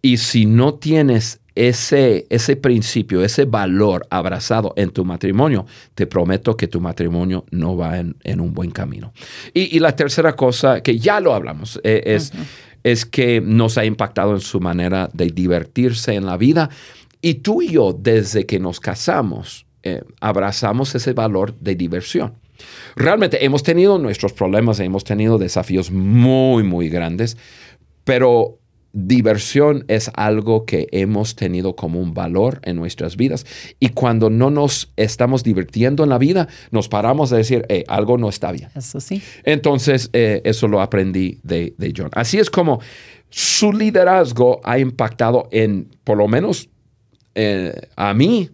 Y 0.02 0.16
si 0.16 0.46
no 0.46 0.74
tienes 0.74 1.40
ese, 1.54 2.26
ese 2.30 2.56
principio, 2.56 3.22
ese 3.22 3.44
valor 3.44 4.06
abrazado 4.10 4.72
en 4.76 4.90
tu 4.90 5.04
matrimonio, 5.04 5.66
te 5.94 6.06
prometo 6.06 6.56
que 6.56 6.68
tu 6.68 6.80
matrimonio 6.80 7.44
no 7.50 7.76
va 7.76 7.98
en, 7.98 8.40
un 8.40 8.54
buen 8.54 8.70
camino. 8.70 9.12
Y, 9.52 9.78
la 9.78 9.94
tercera 9.94 10.34
cosa, 10.34 10.82
que 10.82 10.98
ya 10.98 11.20
lo 11.20 11.34
hablamos, 11.34 11.80
eh, 11.84 12.02
es 12.06 12.32
es 12.82 13.04
que 13.04 13.40
nos 13.40 13.78
ha 13.78 13.84
impactado 13.84 14.34
en 14.34 14.40
su 14.40 14.60
manera 14.60 15.10
de 15.12 15.26
divertirse 15.26 16.14
en 16.14 16.26
la 16.26 16.36
vida. 16.36 16.70
Y 17.20 17.34
tú 17.34 17.62
y 17.62 17.68
yo, 17.72 17.92
desde 17.92 18.46
que 18.46 18.58
nos 18.58 18.80
casamos, 18.80 19.66
eh, 19.82 20.02
abrazamos 20.20 20.94
ese 20.94 21.12
valor 21.12 21.54
de 21.58 21.74
diversión. 21.74 22.34
Realmente 22.96 23.44
hemos 23.44 23.62
tenido 23.62 23.98
nuestros 23.98 24.32
problemas, 24.32 24.80
hemos 24.80 25.04
tenido 25.04 25.38
desafíos 25.38 25.90
muy, 25.90 26.62
muy 26.62 26.88
grandes, 26.88 27.36
pero 28.04 28.58
diversión 28.92 29.84
es 29.88 30.10
algo 30.14 30.64
que 30.64 30.88
hemos 30.92 31.36
tenido 31.36 31.76
como 31.76 32.00
un 32.00 32.14
valor 32.14 32.60
en 32.64 32.76
nuestras 32.76 33.16
vidas. 33.16 33.46
Y 33.78 33.90
cuando 33.90 34.30
no 34.30 34.50
nos 34.50 34.92
estamos 34.96 35.42
divirtiendo 35.44 36.02
en 36.02 36.10
la 36.10 36.18
vida, 36.18 36.48
nos 36.70 36.88
paramos 36.88 37.32
a 37.32 37.36
decir, 37.36 37.66
algo 37.88 38.18
no 38.18 38.28
está 38.28 38.52
bien. 38.52 38.68
Eso 38.74 39.00
sí. 39.00 39.22
Entonces, 39.44 40.10
eh, 40.12 40.42
eso 40.44 40.68
lo 40.68 40.80
aprendí 40.80 41.38
de, 41.42 41.74
John. 41.96 42.10
Así 42.12 42.38
es 42.38 42.50
como 42.50 42.80
su 43.28 43.72
liderazgo 43.72 44.60
ha 44.64 44.78
impactado 44.78 45.48
en, 45.52 45.88
por 46.04 46.18
lo 46.18 46.26
menos 46.26 46.68
eh, 47.34 47.72
a 47.96 48.12
mí, 48.12 48.50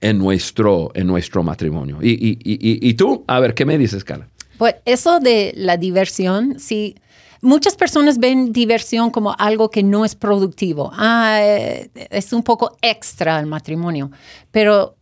en 0.00 0.18
nuestro, 0.18 0.90
en 0.94 1.06
nuestro 1.06 1.42
matrimonio. 1.42 1.98
Y, 2.02 2.10
y, 2.10 2.38
y, 2.42 2.88
y, 2.88 2.94
tú, 2.94 3.24
a 3.28 3.38
ver, 3.38 3.54
¿qué 3.54 3.64
me 3.64 3.78
dices, 3.78 4.02
Carla? 4.02 4.28
Pues 4.58 4.74
eso 4.84 5.20
de 5.20 5.52
la 5.56 5.76
diversión, 5.76 6.58
sí 6.58 6.96
Muchas 7.44 7.74
personas 7.74 8.18
ven 8.18 8.52
diversión 8.52 9.10
como 9.10 9.34
algo 9.36 9.68
que 9.68 9.82
no 9.82 10.04
es 10.04 10.14
productivo. 10.14 10.92
Ah, 10.94 11.40
eh, 11.40 11.90
es 12.10 12.32
un 12.32 12.44
poco 12.44 12.76
extra 12.82 13.40
el 13.40 13.46
matrimonio. 13.46 14.12
Pero 14.52 14.94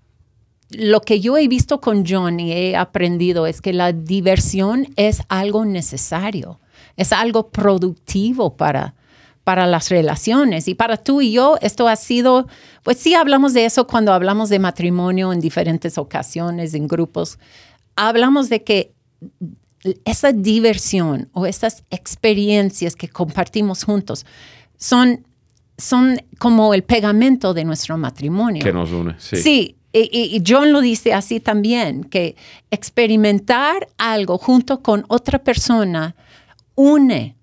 lo 0.71 1.03
que 1.03 1.21
yo 1.21 1.37
he 1.37 1.49
visto 1.49 1.83
con 1.83 2.07
John 2.07 2.41
y 2.41 2.53
he 2.53 2.77
aprendido 2.77 3.47
es 3.47 3.61
que 3.61 3.75
la 3.75 3.93
diversión 3.93 4.89
es 4.97 5.21
algo 5.29 5.67
necesario, 5.67 6.61
es 6.97 7.13
algo 7.13 7.51
productivo 7.51 8.57
para, 8.57 8.95
para 9.45 9.67
las 9.67 9.91
relaciones. 9.91 10.67
Y 10.67 10.75
para 10.75 10.97
tú 10.97 11.21
y 11.21 11.33
yo, 11.33 11.59
esto 11.61 11.89
ha 11.89 11.97
sido, 11.97 12.47
pues 12.83 12.97
sí 12.97 13.15
hablamos 13.15 13.53
de 13.53 13.67
eso 13.67 13.87
cuando 13.87 14.15
hablamos 14.15 14.49
de 14.49 14.61
matrimonio 14.61 15.31
en 15.35 15.41
diferentes 15.41 15.99
ocasiones, 15.99 16.73
en 16.73 16.89
grupos. 16.89 17.39
Hablamos 17.97 18.49
de 18.49 18.65
que 18.65 18.95
esa 20.05 20.33
diversión 20.33 21.29
o 21.33 21.47
esas 21.47 21.85
experiencias 21.91 22.97
que 22.97 23.09
compartimos 23.09 23.85
juntos 23.85 24.27
son, 24.77 25.27
son 25.79 26.21
como 26.39 26.75
el 26.75 26.83
pegamento 26.83 27.55
de 27.55 27.65
nuestro 27.65 27.97
matrimonio. 27.97 28.63
Que 28.63 28.73
nos 28.73 28.91
une, 28.93 29.15
sí. 29.19 29.37
Sí, 29.37 29.77
y, 29.93 30.43
John 30.47 30.73
lo 30.73 30.81
dice 30.81 31.13
así 31.13 31.41
también, 31.41 32.05
que 32.05 32.37
experimentar 32.71 33.89
algo 33.99 34.39
junto 34.39 34.83
con 34.83 35.05
otra 35.09 35.41
persona 35.41 36.15
une 36.77 37.37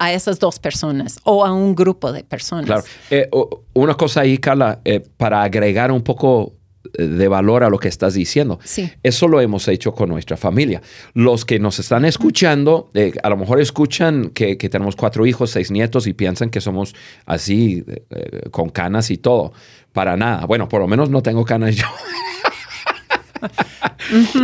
a, 0.00 0.12
esas 0.12 0.38
dos 0.38 0.60
personas 0.60 1.18
o 1.24 1.44
a 1.44 1.52
un 1.52 1.74
grupo 1.74 2.12
de 2.12 2.22
personas. 2.22 2.66
Claro. 2.66 2.84
Eh, 3.10 3.28
una 3.74 3.94
cosa 3.94 4.20
ahí, 4.20 4.38
Carla, 4.38 4.80
eh, 4.84 5.00
para 5.16 5.42
agregar 5.42 5.90
un 5.90 6.02
poco 6.02 6.52
de 6.92 7.28
valor 7.28 7.64
a 7.64 7.70
lo 7.70 7.78
que 7.78 7.88
estás 7.88 8.14
diciendo. 8.14 8.58
Eso 9.02 9.28
lo 9.28 9.40
hemos 9.40 9.68
hecho 9.68 9.92
con 9.92 10.08
nuestra 10.08 10.36
familia. 10.36 10.82
Los 11.14 11.44
que 11.44 11.58
nos 11.58 11.78
están 11.78 12.04
escuchando, 12.04 12.90
eh, 12.94 13.12
a 13.22 13.28
lo 13.28 13.36
mejor 13.36 13.60
escuchan 13.60 14.30
que, 14.30 14.56
tenemos 14.56 14.96
cuatro 14.96 15.26
hijos, 15.26 15.50
seis 15.50 15.70
nietos 15.70 16.06
y 16.06 16.12
piensan 16.12 16.50
que 16.50 16.60
somos 16.60 16.94
así, 17.26 17.84
eh, 18.10 18.48
con 18.50 18.70
canas 18.70 19.10
y 19.10 19.18
todo. 19.18 19.52
Para 19.92 20.16
nada. 20.16 20.46
Bueno, 20.46 20.68
por 20.68 20.80
lo 20.80 20.86
menos 20.86 21.10
no 21.10 21.22
tengo 21.22 21.44
canas 21.44 21.76
yo. 21.76 21.86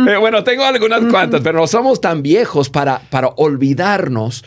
Eh, 0.07 0.15
bueno, 0.17 0.43
tengo 0.43 0.63
algunas 0.63 1.03
cuantas, 1.11 1.41
pero 1.41 1.59
no 1.59 1.65
somos 1.65 1.99
tan 1.99 2.21
viejos 2.21 2.69
para, 2.69 2.99
para 3.09 3.29
olvidarnos 3.29 4.45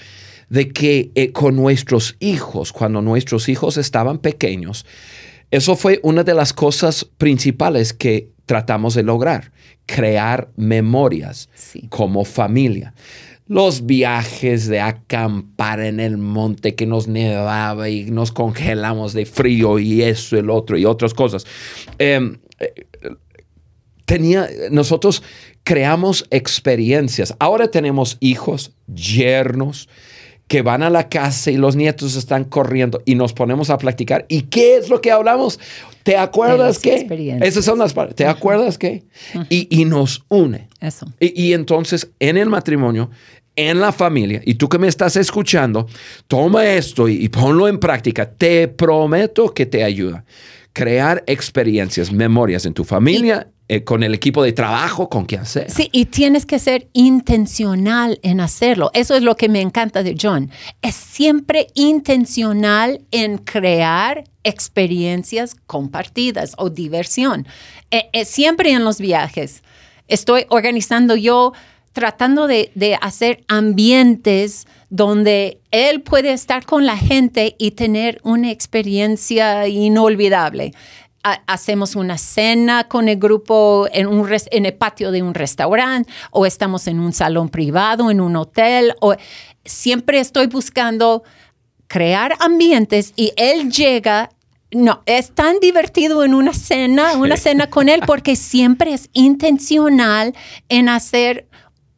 de 0.49 0.69
que 0.71 1.33
con 1.35 1.57
nuestros 1.57 2.17
hijos, 2.21 2.73
cuando 2.73 3.03
nuestros 3.03 3.49
hijos 3.49 3.77
estaban 3.77 4.19
pequeños, 4.19 4.87
eso 5.51 5.77
fue 5.77 6.01
una 6.03 6.25
de 6.25 6.35
las 6.35 6.53
cosas 6.53 7.05
principales 7.05 7.93
que 7.93 8.31
tratamos 8.47 8.95
de 8.95 9.03
lograr, 9.03 9.53
crear 9.87 10.51
memorias 10.57 11.49
como 11.89 12.25
familia. 12.25 12.95
Los 13.47 13.87
viajes 13.87 14.69
de 14.69 14.81
acampar 14.81 15.81
en 15.81 16.01
el 16.01 16.19
monte 16.19 16.75
que 16.75 16.87
nos 16.87 17.09
nevaba 17.09 17.89
y 17.89 18.11
nos 18.11 18.31
congelamos 18.31 19.15
de 19.15 19.25
frío 19.25 19.79
y 19.79 20.03
eso, 20.03 20.37
el 20.37 20.51
otro 20.51 20.77
y 20.77 20.85
otras 20.85 21.15
cosas. 21.15 21.47
Em, 21.99 22.39
tenía, 24.05 24.49
nosotros 24.71 25.23
creamos 25.65 26.27
experiencias. 26.31 27.35
Ahora 27.39 27.71
tenemos 27.71 28.19
hijos, 28.21 28.73
yernos, 28.87 29.89
que 30.49 30.63
van 30.63 30.83
a 30.83 30.91
la 30.91 31.09
casa 31.09 31.51
y 31.51 31.59
los 31.59 31.77
nietos 31.77 32.17
están 32.17 32.45
corriendo 32.45 33.03
y 33.05 33.15
nos 33.15 33.35
ponemos 33.35 33.69
a 33.71 33.77
platicar. 33.77 34.25
¿Y 34.29 34.43
qué 34.43 34.77
es 34.79 34.89
lo 34.89 35.01
que 35.01 35.13
hablamos? 35.13 35.61
¿Te 36.03 36.17
acuerdas 36.17 36.79
qué? 36.79 37.07
Esas 37.43 37.67
son 37.67 37.79
las 37.79 37.95
¿Te 38.15 38.27
acuerdas 38.27 38.79
qué? 38.79 39.05
y, 39.51 39.85
nos 39.85 40.25
une. 40.29 40.69
Eso. 40.81 41.07
Y, 41.21 41.53
entonces 41.53 42.11
en 42.19 42.39
el 42.39 42.49
matrimonio, 42.49 43.11
en 43.57 43.79
la 43.79 43.93
familia, 43.93 44.41
y 44.45 44.55
tú 44.55 44.71
que 44.71 44.79
me 44.79 44.89
estás 44.89 45.17
escuchando, 45.17 45.87
toma 46.27 46.67
esto 46.67 47.09
y, 47.09 47.25
y 47.25 47.29
ponlo 47.29 47.69
en 47.69 47.79
práctica. 47.79 48.31
Te 48.31 48.69
prometo 48.69 49.53
que 49.53 49.67
te 49.67 49.85
ayuda. 49.85 50.25
Crear 50.73 51.25
experiencias, 51.27 52.11
memorias 52.11 52.65
en 52.65 52.73
tu 52.73 52.85
familia 52.85 53.49
eh, 53.71 53.85
con 53.85 54.03
el 54.03 54.15
equipo 54.15 54.43
de 54.43 54.55
trabajo, 54.55 55.11
con 55.11 55.27
quien 55.27 55.45
sea. 55.45 55.69
Sí, 55.69 55.91
y 55.93 56.07
tienes 56.07 56.47
que 56.47 56.59
ser 56.59 56.89
intencional 56.95 58.19
en 58.23 58.41
hacerlo. 58.41 58.91
Eso 58.95 59.15
es 59.15 59.23
lo 59.23 59.37
que 59.37 59.51
me 59.51 59.61
encanta 59.61 60.03
de 60.03 60.17
John. 60.19 60.51
Es 60.81 60.95
siempre 60.95 61.67
intencional 61.75 63.03
en 63.11 63.37
crear 63.37 64.25
experiencias 64.43 65.55
compartidas 65.67 66.55
o 66.57 66.71
diversión. 66.71 67.47
Eh, 67.91 68.09
eh, 68.15 68.25
siempre 68.25 68.71
en 68.71 68.85
los 68.85 69.01
viajes. 69.01 69.63
Estoy 70.07 70.47
organizando 70.49 71.15
yo, 71.15 71.53
tratando 71.93 72.47
de, 72.47 72.73
de 72.75 72.97
hacer 73.03 73.45
ambientes 73.49 74.67
donde 74.89 75.61
él 75.73 76.01
puede 76.01 76.33
estar 76.33 76.65
con 76.65 76.87
la 76.87 76.97
gente 76.97 77.55
y 77.59 77.73
tener 77.73 78.19
una 78.23 78.51
experiencia 78.51 79.69
inolvidable 79.69 80.73
hacemos 81.47 81.97
una 81.97 82.19
cena 82.19 82.89
con 82.89 83.09
el 83.09 83.19
grupo 83.19 83.89
en, 83.93 84.07
un 84.07 84.29
en 84.51 84.67
el 84.67 84.75
patio 84.75 85.11
de 85.11 85.23
un 85.23 85.35
restaurante 85.35 86.11
o 86.31 86.47
estamos 86.47 86.87
en 86.87 87.01
un 87.01 87.13
salón 87.13 87.49
privado, 87.49 88.11
en 88.11 88.21
un 88.21 88.37
hotel. 88.37 88.95
O, 89.01 89.15
siempre 89.65 90.21
estoy 90.21 90.47
buscando 90.47 91.23
crear 91.87 92.37
ambientes 92.41 93.13
y 93.17 93.33
él 93.37 93.71
llega 93.71 94.31
no, 94.71 95.03
es 95.07 95.35
tan 95.35 95.61
divertido 95.61 96.25
en 96.25 96.35
una 96.35 96.53
cena, 96.53 97.13
una 97.15 97.39
cena 97.39 97.71
con 97.71 97.89
él, 97.89 98.03
porque 98.07 98.37
siempre 98.37 98.93
es 98.93 99.09
intencional 99.15 100.35
en 100.69 100.91
hacer 100.91 101.48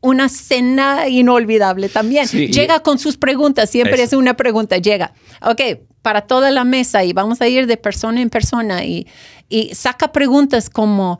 una 0.01 0.29
cena 0.29 1.09
inolvidable 1.09 1.89
también. 1.89 2.27
llega 2.27 2.81
con 2.81 2.99
sus 2.99 3.17
preguntas, 3.17 3.71
siempre 3.71 4.03
es. 4.03 4.13
una 4.13 4.35
pregunta, 4.35 4.79
llega, 4.79 5.13
ok, 5.43 5.61
para 6.03 6.23
toda 6.23 6.51
la 6.51 6.65
mesa 6.65 7.05
y 7.05 7.13
vamos 7.13 7.41
a 7.41 7.49
ir 7.49 7.67
de 7.67 7.77
persona 7.77 8.21
en 8.21 8.31
persona 8.31 8.85
y, 8.85 9.07
y 9.49 9.75
saca 9.75 10.13
preguntas 10.13 10.71
como, 10.71 11.19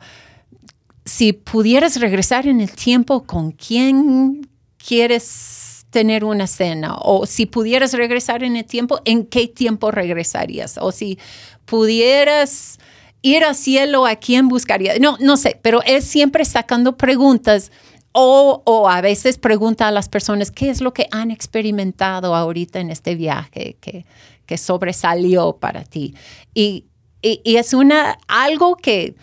si 1.05 1.33
pudieras 1.33 1.99
regresar 1.99 2.47
en 2.47 2.61
el 2.61 2.71
tiempo, 2.71 3.23
¿con 3.23 3.51
quién 3.51 4.49
quieres 4.77 5.85
tener 5.89 6.23
una 6.23 6.47
cena? 6.47 6.95
O 7.01 7.25
si 7.25 7.45
pudieras 7.45 7.93
regresar 7.93 8.43
en 8.43 8.55
el 8.55 8.65
tiempo, 8.65 8.99
¿en 9.05 9.25
qué 9.25 9.47
tiempo 9.47 9.91
regresarías? 9.91 10.77
O 10.79 10.91
si 10.91 11.19
pudieras 11.65 12.79
ir 13.21 13.43
al 13.43 13.55
cielo, 13.55 14.05
¿a 14.05 14.15
quién 14.15 14.47
buscarías? 14.47 14.99
No, 14.99 15.17
no 15.19 15.37
sé, 15.37 15.59
pero 15.61 15.81
él 15.83 16.01
siempre 16.01 16.45
sacando 16.45 16.97
preguntas 16.97 17.71
o, 18.13 18.89
a 18.89 19.01
veces 19.01 19.37
pregunta 19.37 19.87
a 19.87 19.91
las 19.91 20.09
personas 20.09 20.51
qué 20.51 20.69
es 20.69 20.81
lo 20.81 20.93
que 20.93 21.07
han 21.11 21.31
experimentado 21.31 22.35
ahorita 22.35 22.79
en 22.79 22.89
este 22.89 23.15
viaje 23.15 23.77
que, 23.79 24.05
que 24.45 24.57
sobresalió 24.57 25.53
para 25.53 25.83
ti. 25.83 26.13
Y, 26.53 26.85
y, 27.21 27.55
es 27.55 27.73
una, 27.73 28.17
algo 28.27 28.75
que 28.75 29.15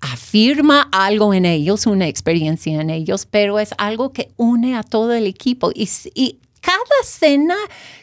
afirma 0.00 0.88
algo 0.92 1.32
en 1.32 1.46
ellos, 1.46 1.86
una 1.86 2.08
experiencia 2.08 2.80
en 2.80 2.90
ellos, 2.90 3.26
pero 3.30 3.58
es 3.58 3.74
algo 3.78 4.12
que 4.12 4.32
une 4.36 4.76
a 4.76 4.82
todo 4.82 5.12
el 5.12 5.26
equipo. 5.26 5.70
Y, 5.74 5.88
y 6.14 6.38
cada 6.60 6.78
cena, 7.04 7.56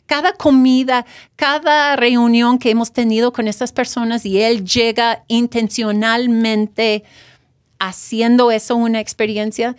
cada 0.05 0.33
comida, 0.33 1.05
cada 1.35 1.95
reunión 1.95 2.59
que 2.59 2.69
hemos 2.69 2.91
tenido 2.91 3.33
con 3.33 3.47
estas 3.47 3.71
personas 3.71 4.25
y 4.25 4.41
él 4.41 4.63
llega 4.65 5.23
intencionalmente 5.27 7.03
haciendo 7.79 8.51
eso 8.51 8.75
una 8.75 8.99
experiencia, 8.99 9.75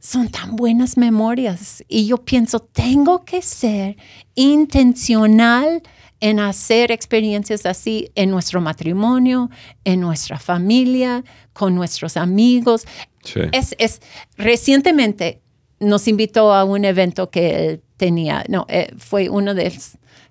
son 0.00 0.28
tan 0.28 0.56
buenas 0.56 0.96
memorias. 0.96 1.84
Y 1.88 2.06
yo 2.06 2.18
pienso, 2.18 2.60
tengo 2.60 3.24
que 3.24 3.42
ser 3.42 3.96
intencional 4.34 5.82
en 6.20 6.40
hacer 6.40 6.90
experiencias 6.90 7.64
así 7.64 8.10
en 8.14 8.30
nuestro 8.30 8.60
matrimonio, 8.60 9.50
en 9.84 10.00
nuestra 10.00 10.38
familia, 10.38 11.24
con 11.52 11.74
nuestros 11.74 12.16
amigos. 12.16 12.86
Es, 13.52 13.74
es, 13.78 14.00
recientemente 14.36 15.40
nos 15.78 16.08
invitó 16.08 16.52
a 16.52 16.64
un 16.64 16.84
evento 16.84 17.30
que 17.30 17.68
él 17.68 17.82
tenía, 17.96 18.44
no, 18.48 18.66
eh, 18.68 18.92
fue 18.98 19.28
uno 19.28 19.54
de, 19.54 19.72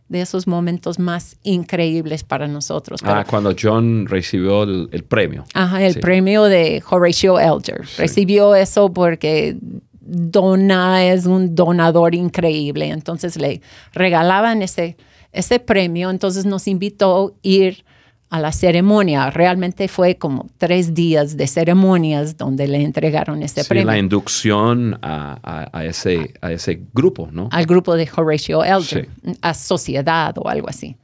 de, 0.09 0.21
esos 0.21 0.47
momentos 0.47 0.99
más 0.99 1.37
increíbles 1.43 2.23
para 2.23 2.47
nosotros. 2.47 2.99
ah, 3.03 3.23
cuando 3.29 3.55
John 3.59 4.07
recibió 4.07 4.63
el, 4.63 5.03
premio. 5.07 5.45
Ajá, 5.53 5.81
el 5.83 5.99
premio 5.99 6.43
de 6.43 6.83
Horatio 6.89 7.39
Elder. 7.39 7.87
Recibió 7.97 8.55
eso 8.55 8.91
porque 8.91 9.57
Dona 10.01 11.05
es 11.05 11.25
un 11.25 11.55
donador 11.55 12.15
increíble, 12.15 12.89
entonces 12.89 13.37
le 13.37 13.61
regalaban 13.93 14.61
ese 14.61 14.97
ese 15.31 15.59
premio, 15.59 16.09
entonces 16.09 16.45
nos 16.45 16.67
invitó 16.67 17.27
a 17.27 17.39
ir 17.43 17.85
a 18.29 18.39
la 18.39 18.51
ceremonia. 18.51 19.29
Realmente 19.31 19.87
fue 19.87 20.17
como 20.17 20.47
tres 20.57 20.93
días 20.93 21.35
de 21.35 21.47
ceremonias 21.47 22.37
donde 22.37 22.67
le 22.67 22.81
entregaron 22.83 23.41
ese 23.41 23.63
sí, 23.63 23.69
premio. 23.69 23.87
La 23.87 23.97
inducción 23.97 24.97
a, 25.01 25.83
ese, 25.83 26.33
a 26.41 26.51
ese 26.51 26.81
grupo, 26.93 27.29
¿no? 27.31 27.49
Al 27.51 27.65
grupo 27.65 27.95
de 27.95 28.09
Horatio 28.15 28.63
Elder, 28.63 29.09
a 29.41 29.53
sociedad 29.53 30.35
o 30.37 30.47
algo 30.47 30.69
así. 30.69 30.95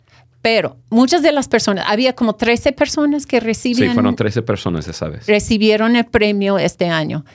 Pero 0.42 0.78
muchas 0.92 1.24
de 1.24 1.32
las 1.32 1.48
personas, 1.48 1.86
había 1.88 2.14
como 2.14 2.36
13 2.36 2.72
personas 2.74 3.26
que 3.26 3.40
recibieron. 3.40 3.90
Sí, 3.90 3.94
fueron 3.96 4.16
13 4.16 4.44
personas 4.44 4.88
esa 4.88 5.08
vez. 5.08 5.26
Recibieron 5.26 5.96
el 5.96 6.06
premio 6.06 6.60
este 6.60 6.88
año. 6.88 7.26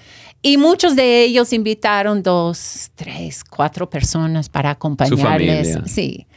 Y 0.43 0.57
muchos 0.57 0.95
de 0.95 1.25
ellos 1.25 1.53
invitaron 1.53 2.23
dos, 2.23 2.93
tres, 2.95 3.43
cuatro 3.43 3.91
personas 3.91 4.49
para 4.49 4.71
acompañarles. 4.71 5.79
Sí. 5.87 6.29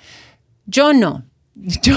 Yo 0.65 0.93
no. 0.93 1.23
Yo, 1.81 1.95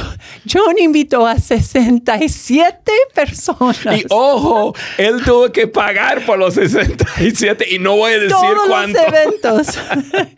John 0.51 0.79
invitó 0.79 1.27
a 1.27 1.39
67 1.39 2.93
personas. 3.15 4.01
Y 4.01 4.05
ojo, 4.11 4.75
él 4.99 5.23
tuvo 5.25 5.51
que 5.51 5.67
pagar 5.67 6.25
por 6.27 6.39
los 6.39 6.55
67 6.55 7.67
y 7.71 7.79
no 7.79 7.97
voy 7.97 8.13
a 8.13 8.19
decir 8.19 8.37
Todos 8.37 8.69
cuánto. 8.69 8.99
Los 8.99 9.09
eventos. 9.09 9.69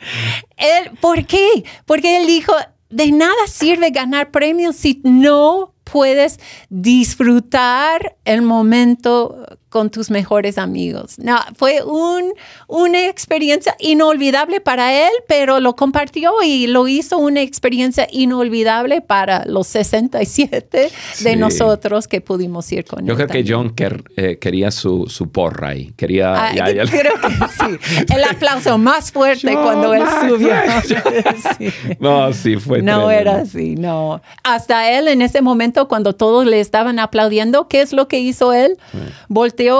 él, 0.57 0.91
¿Por 1.01 1.27
qué? 1.27 1.65
Porque 1.85 2.19
él 2.19 2.27
dijo, 2.27 2.53
de 2.91 3.11
nada 3.11 3.47
sirve 3.47 3.91
ganar 3.91 4.31
premios 4.31 4.77
si 4.77 5.01
no 5.05 5.75
puedes 5.85 6.39
disfrutar 6.69 8.17
el 8.25 8.43
momento 8.43 9.59
con 9.69 9.91
tus 9.91 10.11
mejores 10.11 10.59
amigos. 10.59 11.19
No, 11.19 11.37
fue 11.57 11.83
un, 11.83 12.33
una 12.67 13.07
experiencia 13.07 13.77
inolvidable 13.79 14.61
para 14.61 14.93
él, 14.95 15.11
pero 15.27 15.61
lo 15.61 15.77
compartió 15.77 16.33
y 16.45 16.67
lo 16.67 16.89
hizo 16.89 17.19
una 17.19 17.43
experiencia 17.43 18.09
inolvidable 18.11 19.01
para 19.01 19.45
los 19.45 19.67
67 19.67 20.91
de 21.21 21.37
nosotros 21.37 22.09
que 22.09 22.21
pudimos 22.21 22.71
ir 22.73 22.85
con 22.85 23.07
Yo 23.07 23.15
creo 23.15 23.29
que 23.29 23.45
John 23.47 23.75
eh, 24.17 24.39
quería 24.41 24.71
su, 24.71 25.07
su, 25.09 25.31
porra 25.31 25.75
y 25.75 25.93
quería... 25.93 26.49
Ah, 26.49 26.53
creo 26.55 27.15
que 27.21 27.29
sí. 27.29 28.05
El 28.15 28.25
aplauso 28.25 28.79
más 28.79 29.13
fuerte 29.13 29.53
cuando 29.53 29.95
él 29.95 30.03
subió. 30.29 30.49
No, 32.01 32.33
sí, 32.33 32.57
fue 32.57 32.83
No 32.83 33.11
era 33.11 33.39
así, 33.39 33.75
no. 33.75 34.23
Hasta 34.43 34.91
él 34.99 35.09
en 35.09 35.23
ese 35.23 35.43
momento, 35.43 35.89
cuando 35.89 36.15
todos 36.15 36.47
le 36.47 36.61
estaban 36.61 36.99
aplaudiendo, 36.99 37.69
¿qué 37.69 37.81
es 37.81 37.93
lo 37.93 38.09
que 38.09 38.21
hizo 38.21 38.53
él? 38.53 38.79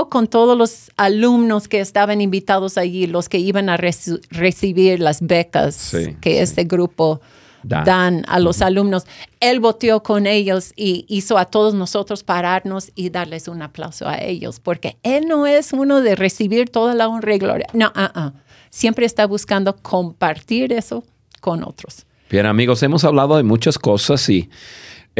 Con 0.09 0.27
todos 0.27 0.57
los 0.59 0.91
alumnos 0.97 1.69
que 1.69 1.81
estaban 1.81 2.21
invitados 2.21 2.79
allí, 2.79 3.07
los 3.07 3.29
que 3.29 3.39
iban 3.39 3.69
a 3.69 3.77
recibir 3.77 5.01
las 5.01 5.21
becas 5.21 5.95
que 6.21 6.43
este 6.43 6.65
grupo 6.65 7.21
dan 7.63 8.25
a 8.29 8.39
los 8.39 8.63
alumnos. 8.63 9.05
Él 9.41 9.61
volteó 9.61 10.03
con 10.03 10.27
ellos 10.27 10.73
y 10.75 11.05
hizo 11.09 11.39
a 11.39 11.45
todos 11.45 11.75
nosotros 11.75 12.23
pararnos 12.23 12.91
y 12.95 13.11
darles 13.11 13.47
un 13.47 13.63
aplauso 13.63 14.09
a 14.09 14.19
ellos, 14.19 14.61
porque 14.61 14.97
él 15.03 15.29
no 15.29 15.47
es 15.47 15.73
uno 15.73 16.01
de 16.01 16.17
recibir 16.17 16.71
toda 16.71 16.95
la 16.95 17.09
honra 17.09 17.35
y 17.35 17.39
gloria. 17.39 17.67
No, 17.73 17.93
uh 17.97 18.33
siempre 18.71 19.07
está 19.07 19.27
buscando 19.27 19.77
compartir 19.77 20.73
eso 20.73 21.05
con 21.41 21.65
otros. 21.65 22.05
Bien, 22.31 22.47
amigos, 22.47 22.83
hemos 22.83 23.05
hablado 23.05 23.37
de 23.37 23.43
muchas 23.43 23.79
cosas 23.79 24.29
y 24.29 24.51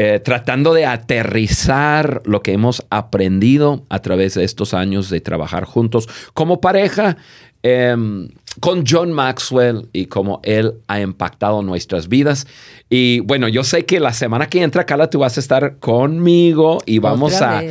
eh, 0.01 0.21
tratando 0.21 0.73
de 0.73 0.85
aterrizar 0.85 2.21
lo 2.23 2.41
que 2.41 2.53
hemos 2.53 2.85
aprendido 2.89 3.85
a 3.89 3.99
través 3.99 4.35
de 4.35 4.45
estos 4.45 4.73
años 4.73 5.09
de 5.09 5.19
trabajar 5.19 5.65
juntos 5.65 6.07
como 6.33 6.61
pareja 6.61 7.17
em, 7.63 8.29
con 8.61 8.85
John 8.87 9.11
Maxwell 9.11 9.89
y 9.91 10.05
cómo 10.05 10.39
él 10.43 10.75
ha 10.87 11.01
impactado 11.01 11.61
nuestras 11.63 12.07
vidas. 12.07 12.47
Y 12.89 13.19
bueno, 13.19 13.49
yo 13.49 13.65
sé 13.65 13.85
que 13.85 13.99
la 13.99 14.13
semana 14.13 14.47
que 14.47 14.63
entra, 14.63 14.85
Carla, 14.85 15.09
tú 15.09 15.19
vas 15.19 15.35
a 15.35 15.41
estar 15.41 15.79
conmigo 15.79 16.77
y 16.85 16.99
vamos, 16.99 17.41
a, 17.41 17.61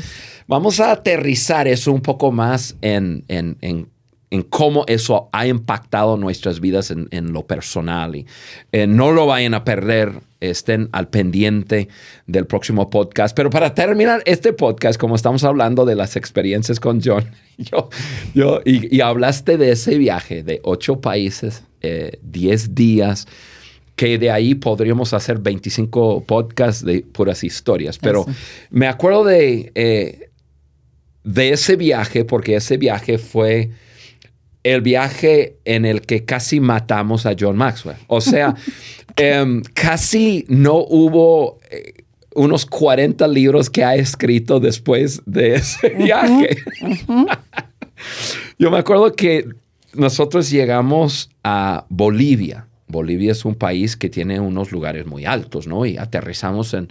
vamos 0.47 0.81
a 0.81 0.93
aterrizar 0.93 1.67
eso 1.67 1.93
un 1.93 2.03
poco 2.03 2.31
más 2.31 2.77
en, 2.83 3.25
en, 3.29 3.57
en 3.63 3.89
en 4.31 4.43
cómo 4.43 4.85
eso 4.87 5.29
ha 5.33 5.47
impactado 5.47 6.17
nuestras 6.17 6.61
vidas 6.61 6.91
en, 6.91 7.33
lo 7.33 7.47
personal. 7.47 8.17
Y 8.17 8.27
eh, 8.73 8.87
no 8.87 9.13
lo 9.13 9.27
vayan 9.27 9.55
a 9.55 9.65
perder, 9.65 10.21
estén 10.41 10.89
al 10.93 11.09
pendiente 11.09 11.89
del 12.27 12.47
próximo 12.47 12.91
podcast. 12.91 13.35
Pero 13.35 13.51
para 13.51 13.75
terminar 13.75 14.23
este 14.27 14.53
podcast, 14.53 15.01
como 15.01 15.17
estamos 15.17 15.45
hablando 15.45 15.85
de 15.85 15.95
las 15.95 16.17
experiencias 16.17 16.79
con 16.79 17.01
John, 17.03 17.25
yo, 17.59 17.89
yo, 18.35 18.61
y, 18.65 19.01
hablaste 19.01 19.57
de 19.57 19.73
ese 19.73 19.97
viaje 19.97 20.43
de 20.43 20.61
ocho 20.65 21.01
países, 21.01 21.63
eh, 21.81 22.19
diez 22.23 22.75
días 22.75 23.27
que 23.97 24.17
de 24.17 24.31
ahí 24.31 24.55
podríamos 24.55 25.13
hacer 25.13 25.41
25 25.41 26.23
podcasts 26.25 26.85
de 26.85 27.01
puras 27.01 27.43
historias. 27.43 27.99
Pero 27.99 28.27
me 28.71 28.87
acuerdo 28.87 29.25
de, 29.25 29.73
eh, 29.75 30.31
de 31.25 31.51
ese 31.51 31.75
viaje, 31.75 32.25
porque 32.25 32.55
ese 32.55 32.77
viaje 32.77 33.19
fue 33.19 33.71
el 34.63 34.81
viaje 34.81 35.57
en 35.65 35.85
el 35.85 36.03
que 36.03 36.25
casi 36.25 36.61
matamos 36.61 37.27
a 37.27 37.35
John 37.39 37.57
Maxwell. 37.57 37.97
O 38.07 38.21
sea, 38.21 38.55
em, 39.17 39.63
casi 39.75 40.45
no 40.49 40.77
hubo 40.77 41.59
eh, 41.71 42.05
unos 42.35 42.67
40 42.67 43.27
libros 43.29 43.71
que 43.71 43.85
ha 43.85 43.95
escrito 43.95 44.61
después 44.61 45.23
de 45.27 45.57
ese 45.57 45.91
viaje. 45.91 46.57
Yo 48.59 48.71
me 48.71 48.79
acuerdo 48.79 49.13
que 49.13 49.49
nosotros 49.95 50.51
llegamos 50.51 51.31
a 51.43 51.87
Bolivia. 51.89 52.67
Bolivia 52.87 53.33
es 53.33 53.45
un 53.45 53.55
país 53.55 53.97
que 53.97 54.09
tiene 54.09 54.41
unos 54.41 54.73
lugares 54.73 55.07
muy 55.07 55.25
altos, 55.25 55.67
¿no? 55.67 55.85
Y 55.85 55.97
aterrizamos 55.97 56.75
en, 56.75 56.89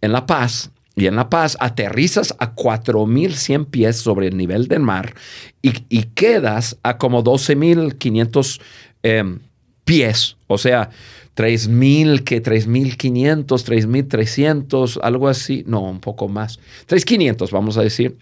en 0.00 0.12
La 0.12 0.26
Paz. 0.26 0.70
Y 0.96 1.06
en 1.06 1.16
La 1.16 1.28
Paz 1.28 1.58
aterrizas 1.60 2.34
a 2.38 2.54
4.100 2.54 3.66
pies 3.66 3.96
sobre 3.98 4.28
el 4.28 4.36
nivel 4.36 4.66
del 4.66 4.80
mar 4.80 5.14
y, 5.60 5.72
quedas 6.14 6.78
a 6.82 6.96
como 6.96 7.22
12.500 7.22 8.60
em, 9.02 9.40
pies, 9.84 10.36
o 10.46 10.56
sea, 10.56 10.88
3.000, 11.36 12.24
que 12.24 12.42
3.500, 12.42 13.46
3.300, 13.46 14.98
algo 15.02 15.28
así, 15.28 15.64
no, 15.66 15.82
un 15.82 16.00
poco 16.00 16.28
más, 16.28 16.58
3.500 16.88 17.50
vamos 17.50 17.76
a 17.76 17.82
decir, 17.82 18.16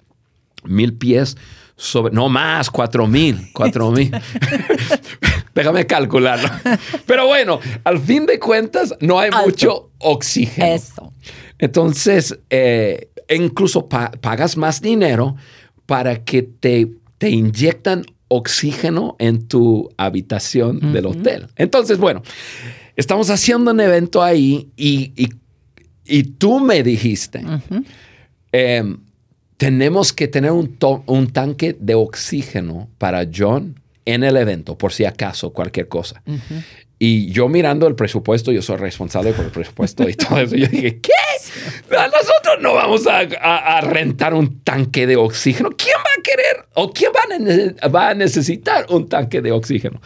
mil 0.65 0.95
pies 0.95 1.37
sobre, 1.77 2.13
no 2.13 2.29
más, 2.29 2.73
4.000, 2.73 3.53
4.000. 3.53 5.44
Déjame 5.55 5.87
calcularlo. 5.87 6.49
Pero 7.07 7.27
bueno, 7.27 7.61
al 7.85 7.99
fin 8.01 8.27
de 8.27 8.39
cuentas 8.39 8.95
no 9.01 9.19
hay 9.19 9.31
mucho 9.31 9.91
oxígeno. 9.99 10.67
Eso. 10.67 11.13
Entonces, 11.59 12.39
eh, 12.51 13.09
incluso 13.29 13.89
pagas 13.89 14.57
más 14.57 14.81
dinero 14.81 15.37
para 15.87 16.25
que 16.25 16.43
te, 16.43 16.91
te 17.19 17.31
inyectan 17.31 18.05
oxígeno 18.29 19.17
en 19.19 19.47
tu 19.47 19.89
habitación 19.97 20.93
del 20.93 21.07
hotel. 21.07 21.47
Entonces, 21.57 21.99
bueno, 21.99 22.23
estamos 22.97 23.31
haciendo 23.31 23.71
un 23.71 23.81
evento 23.81 24.23
ahí 24.23 24.71
y, 24.77 25.13
y, 26.05 26.23
tú 26.25 26.59
me 26.59 26.83
dijiste, 26.83 27.45
em, 28.51 28.99
tenemos 29.57 30.13
que 30.13 30.27
tener 30.27 30.51
un, 30.51 30.77
un, 31.07 31.27
tanque 31.29 31.77
de 31.79 31.95
oxígeno 31.95 32.89
para 32.99 33.29
John 33.33 33.81
en 34.05 34.25
el 34.25 34.37
evento, 34.37 34.77
por 34.77 34.93
si 34.93 35.05
acaso, 35.05 35.53
cualquier 35.53 35.89
cosa. 35.89 36.23
Y 36.99 37.31
yo 37.31 37.49
mirando 37.49 37.87
el 37.87 37.95
presupuesto, 37.95 38.53
yo 38.53 38.63
soy 38.63 38.77
responsable 38.77 39.33
por 39.33 39.45
el 39.45 39.51
presupuesto 39.51 40.09
y 40.09 40.15
todo 40.15 40.39
eso. 40.39 40.57
Yo 40.57 40.69
dije, 40.69 41.01
¿qué? 41.01 41.11
Nosotros 41.91 42.59
no 42.61 42.75
vamos 42.75 43.07
a, 43.07 43.81
rentar 43.83 44.35
un 44.35 44.61
tanque 44.61 45.07
de 45.07 45.17
oxígeno. 45.17 45.71
¿Quién 45.77 45.97
va 45.99 46.11
a 46.19 46.23
querer 46.23 46.67
o 46.75 46.93
quién 46.93 47.11
va 47.13 48.09
a, 48.09 48.15
necesitar 48.15 48.87
un 48.91 49.09
tanque 49.09 49.43
de 49.43 49.53
oxígeno? 49.53 50.01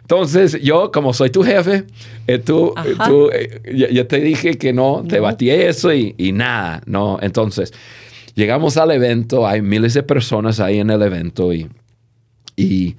Entonces, 0.00 0.60
yo, 0.62 0.90
como 0.90 1.12
soy 1.14 1.30
tu 1.30 1.42
jefe, 1.42 1.84
eh, 2.26 2.38
tú, 2.38 2.74
eh, 2.84 2.94
tú 3.06 3.30
eh, 3.30 3.90
ya, 3.92 4.06
te 4.06 4.18
dije 4.18 4.58
que 4.58 4.72
no, 4.72 5.04
te 5.08 5.20
batí 5.20 5.48
eso 5.50 5.92
y, 5.92 6.14
y, 6.18 6.32
nada, 6.32 6.82
no. 6.86 7.18
Entonces, 7.22 7.72
llegamos 8.34 8.76
al 8.76 8.90
evento, 8.90 9.46
hay 9.46 9.62
miles 9.62 9.94
de 9.94 10.02
personas 10.02 10.60
ahí 10.60 10.80
en 10.80 10.90
el 10.90 11.02
evento 11.02 11.52
y, 11.54 11.68
y 12.56 12.96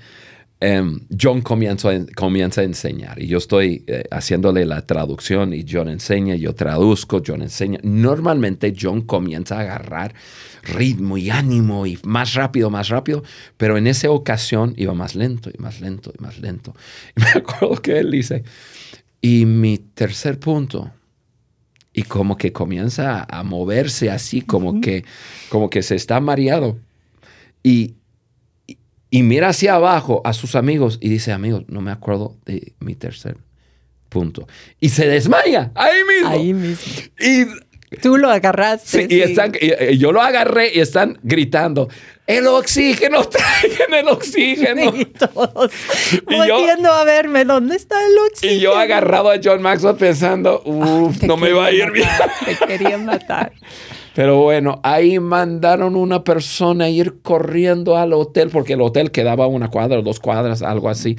Em, 0.66 1.01
John 1.22 1.41
comienza, 1.41 1.89
comienza 2.16 2.61
a 2.61 2.64
enseñar 2.64 3.22
y 3.22 3.28
yo 3.28 3.38
estoy 3.38 3.84
eh, 3.86 4.05
haciéndole 4.09 4.66
la 4.66 4.86
traducción 4.86 5.53
y 5.53 5.66
John 5.70 5.89
enseña, 5.89 6.36
yo 6.36 6.55
traduzco, 6.55 7.22
John 7.26 7.41
enseña. 7.41 7.80
Normalmente 7.84 8.74
John 8.80 9.01
comienza 9.01 9.57
a 9.57 9.59
agarrar 9.59 10.16
ritmo 10.61 11.18
y 11.18 11.30
ánimo 11.30 11.86
y 11.86 11.99
más 12.03 12.34
rápido, 12.36 12.70
más 12.70 12.88
rápido, 12.88 13.26
pero 13.57 13.78
en 13.78 13.88
esa 13.88 14.09
ocasión 14.09 14.74
iba 14.78 14.93
más 14.93 15.16
lento 15.16 15.49
y 15.53 15.61
más 15.61 15.82
lento 15.82 16.14
y 16.18 16.24
más 16.24 16.39
lento. 16.39 16.74
Y 17.18 17.20
me 17.20 17.30
acuerdo 17.32 17.82
que 17.82 17.99
él 17.99 18.11
dice, 18.11 18.45
y 19.20 19.45
mi 19.45 19.80
tercer 19.80 20.39
punto, 20.39 20.93
y 21.91 22.03
como 22.03 22.38
que 22.38 22.53
comienza 22.53 23.28
a 23.30 23.43
moverse 23.43 24.09
así, 24.09 24.41
como, 24.41 24.80
que, 24.80 25.03
como 25.49 25.70
que 25.70 25.84
se 25.84 25.95
está 25.95 26.22
mareado. 26.22 26.78
Y, 27.64 27.95
y 29.14 29.22
mira 29.22 29.49
hacia 29.49 29.76
abajo 29.76 30.24
a 30.26 30.34
sus 30.34 30.55
amigos 30.55 30.97
y 30.99 31.07
dice, 31.07 31.34
amigos, 31.34 31.66
no 31.68 31.82
me 31.82 31.91
acuerdo 31.91 32.36
de 32.45 32.74
mi 32.80 32.95
tercer 32.95 33.38
punto. 34.09 34.47
Y 34.80 34.89
se 34.89 35.07
desmaya 35.07 35.72
ahí 35.76 35.99
mismo. 36.03 36.30
Ahí 36.30 36.53
mismo. 36.55 36.93
Y 37.20 37.45
Tú 38.01 38.18
lo 38.18 38.32
agarraste. 38.32 39.07
Sí, 39.07 39.16
Y, 39.16 39.22
están, 39.22 39.53
y, 39.61 39.99
yo 39.99 40.11
lo 40.11 40.20
agarré 40.20 40.72
y 40.74 40.80
están 40.80 41.20
gritando, 41.22 41.89
el 42.26 42.47
oxígeno, 42.47 43.24
traigan 43.30 43.93
el 43.93 44.07
oxígeno. 44.07 44.91
Y 44.95 45.05
todos 45.05 45.72
volviendo 46.26 46.91
a 46.91 47.03
verme, 47.03 47.45
¿dónde 47.45 47.76
está 47.76 48.03
el 48.03 48.18
oxígeno? 48.18 48.57
Y 48.57 48.61
yo 48.61 48.76
agarrado 48.76 49.30
a 49.30 49.36
John 49.43 49.61
Maxwell 49.61 49.95
pensando, 49.95 50.64
uff, 50.66 51.22
no 51.22 51.38
me 51.38 51.51
va 51.51 51.68
a 51.68 51.72
ir 51.72 51.91
bien. 51.91 52.09
Te 52.45 52.55
querían 52.66 53.05
matar. 53.05 53.53
Pero 54.16 54.41
bueno, 54.41 54.80
ahí 54.84 55.20
mandaron 55.20 55.95
una 55.95 56.24
persona 56.24 56.86
a 56.86 56.89
ir 56.89 57.22
corriendo 57.22 57.97
al 57.97 58.14
hotel, 58.14 58.49
porque 58.49 58.74
el 58.74 58.82
hotel 58.82 59.11
quedaba 59.11 59.47
una 59.47 59.70
cuadra, 59.70 60.01
dos 60.01 60.20
cuadras, 60.20 60.61
algo 60.61 60.89
así. 60.89 61.18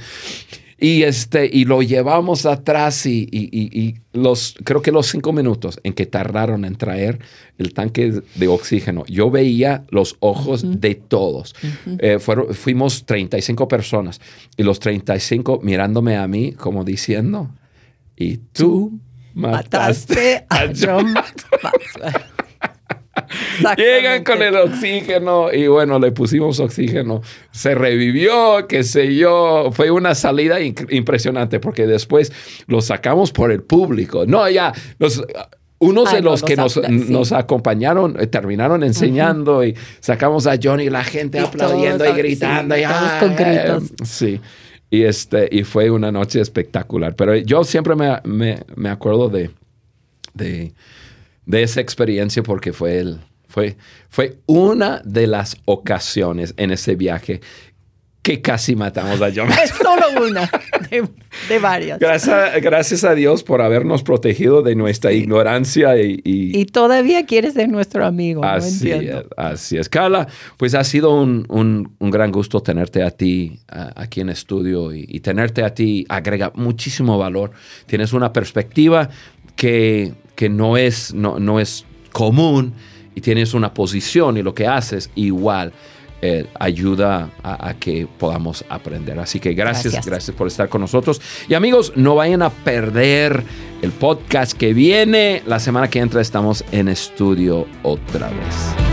Y, 0.79 1.05
este, 1.05 1.49
y 1.51 1.65
lo 1.65 1.83
llevamos 1.83 2.47
atrás 2.47 3.07
y, 3.07 3.27
y, 3.31 3.95
los, 4.13 4.55
creo 4.65 4.83
que 4.83 4.93
los 4.93 5.07
cinco 5.07 5.33
minutos 5.33 5.81
en 5.83 5.93
que 5.93 6.05
tardaron 6.05 6.65
en 6.65 6.77
traer 6.77 7.21
el 7.59 7.73
tanque 7.73 8.21
de 8.35 8.49
oxígeno, 8.49 9.05
yo 9.07 9.31
veía 9.31 9.85
los 9.91 10.17
ojos 10.21 10.81
de 10.81 10.95
todos. 10.97 11.55
Eh, 12.01 12.19
fueron, 12.19 12.55
fuimos 12.55 13.07
35 13.07 13.67
personas 13.69 14.21
y 14.57 14.63
los 14.63 14.79
35 14.81 15.61
mirándome 15.63 16.17
a 16.17 16.27
mí 16.29 16.53
como 16.53 16.85
diciendo, 16.85 17.51
y 18.17 18.39
tú 18.53 18.99
mataste, 19.33 20.45
a 20.51 20.67
John 20.79 21.15
Llegan 23.77 24.25
con 24.25 24.43
el 24.43 24.57
oxígeno 24.57 25.53
y 25.53 25.67
bueno, 25.67 25.99
le 25.99 26.13
pusimos 26.13 26.61
oxígeno. 26.61 27.23
Se 27.51 27.75
revivió, 27.75 28.67
qué 28.69 28.85
sé 28.85 29.15
yo. 29.15 29.71
Fue 29.73 29.91
una 29.91 30.15
salida 30.15 30.61
impresionante 30.61 31.61
porque 31.61 31.87
después 31.87 32.33
lo 32.67 32.81
sacamos 32.81 33.33
por 33.33 33.53
el 33.53 33.63
público. 33.63 34.25
No, 34.27 34.49
ya, 34.49 34.73
los, 34.99 35.23
unos 35.79 36.13
de 36.13 36.23
los, 36.23 36.43
que 36.43 36.57
nos, 36.57 36.81
nos, 36.89 37.33
acompañaron 37.33 38.17
eh, 38.19 38.27
terminaron 38.27 38.83
enseñando 38.83 39.65
y 39.65 39.77
sacamos 40.01 40.47
a 40.47 40.57
Johnny, 40.63 40.89
la 40.89 41.05
gente 41.05 41.41
aplaudiendo 41.41 42.07
y 42.07 42.13
gritando. 42.13 42.77
y, 42.77 42.85
sí. 44.05 44.41
Y, 44.91 45.03
este, 45.03 45.49
y 45.51 45.65
fue 45.65 45.91
una 45.91 46.13
noche 46.13 46.41
espectacular. 46.41 47.17
Pero 47.17 47.35
yo 47.37 47.65
siempre 47.65 47.97
me, 47.97 48.21
me, 48.25 48.61
me 48.77 48.89
acuerdo 48.89 49.29
de, 49.29 49.51
de 50.35 50.73
de 51.47 51.63
esa 51.63 51.81
experiencia 51.81 52.43
porque 52.43 52.73
fue, 52.73 52.99
el, 52.99 53.21
fue, 53.49 53.77
fue 54.09 54.39
una 54.47 55.01
de 55.05 55.27
las 55.27 55.57
ocasiones 55.65 56.55
en 56.57 56.71
ese 56.71 56.97
viaje 56.97 57.41
que 58.25 58.41
casi 58.41 58.75
matamos 58.75 59.21
a 59.21 59.31
John. 59.37 59.51
Es 59.63 59.71
solo 59.83 60.27
una 60.27 60.51
de, 61.49 61.59
varias. 61.59 61.99
Gracias, 61.99 62.63
gracias, 62.63 63.05
a 63.05 63.15
Dios 63.15 63.43
por 63.43 63.61
habernos 63.61 64.03
protegido 64.03 64.63
de 64.63 64.75
nuestra 64.75 65.13
ignorancia 65.13 66.01
y, 66.01 66.23
y, 66.25 66.65
todavía 66.65 67.27
quieres 67.27 67.53
ser 67.53 67.69
nuestro 67.69 68.07
amigo. 68.07 68.43
Así, 68.43 68.91
es, 68.91 69.15
así 69.37 69.77
es. 69.77 69.91
Carla, 69.91 70.27
pues 70.57 70.75
ha 70.75 70.85
sido 70.85 71.15
un, 71.15 71.45
un, 71.51 71.97
un 71.99 72.11
gran 72.11 72.33
gusto 72.33 72.63
tenerte 72.63 73.03
a 73.03 73.11
ti 73.11 73.61
aquí 73.69 74.23
en 74.23 74.31
estudio 74.31 74.95
y, 74.95 75.05
y 75.07 75.21
tenerte 75.21 75.63
a 75.63 75.75
ti 75.75 76.07
agrega 76.09 76.51
muchísimo 76.55 77.19
valor. 77.19 77.51
Tienes 77.85 78.15
una 78.15 78.33
perspectiva 78.33 79.11
que 79.55 80.15
que 80.35 80.49
no 80.49 80.77
es, 80.77 81.15
no, 81.15 81.39
no 81.39 81.61
es 81.61 81.85
común 82.13 82.75
y 83.15 83.21
tienes 83.21 83.55
una 83.55 83.75
posición 83.75 84.37
y 84.37 84.43
lo 84.43 84.55
que 84.55 84.67
haces 84.67 85.11
igual 85.15 85.73
eh, 86.27 86.47
ayuda 86.59 87.31
a, 87.43 87.75
que 87.75 88.09
podamos 88.19 88.65
aprender. 88.71 89.19
Así 89.19 89.41
que 89.41 89.53
gracias, 89.53 89.93
gracias, 89.93 90.07
gracias, 90.07 90.37
por 90.37 90.47
estar 90.47 90.71
con 90.71 90.81
nosotros. 90.81 91.21
Y 91.51 91.55
amigos, 91.55 91.93
no 91.97 92.15
vayan 92.15 92.41
a 92.41 92.49
perder 92.49 93.45
el 93.83 93.91
podcast 93.91 94.55
que 94.57 94.73
viene. 94.73 95.43
La 95.47 95.61
semana 95.61 95.91
que 95.91 95.99
entra 95.99 96.23
estamos 96.23 96.65
en 96.73 96.89
estudio 96.89 97.67
otra 97.83 98.31
vez. 98.31 98.84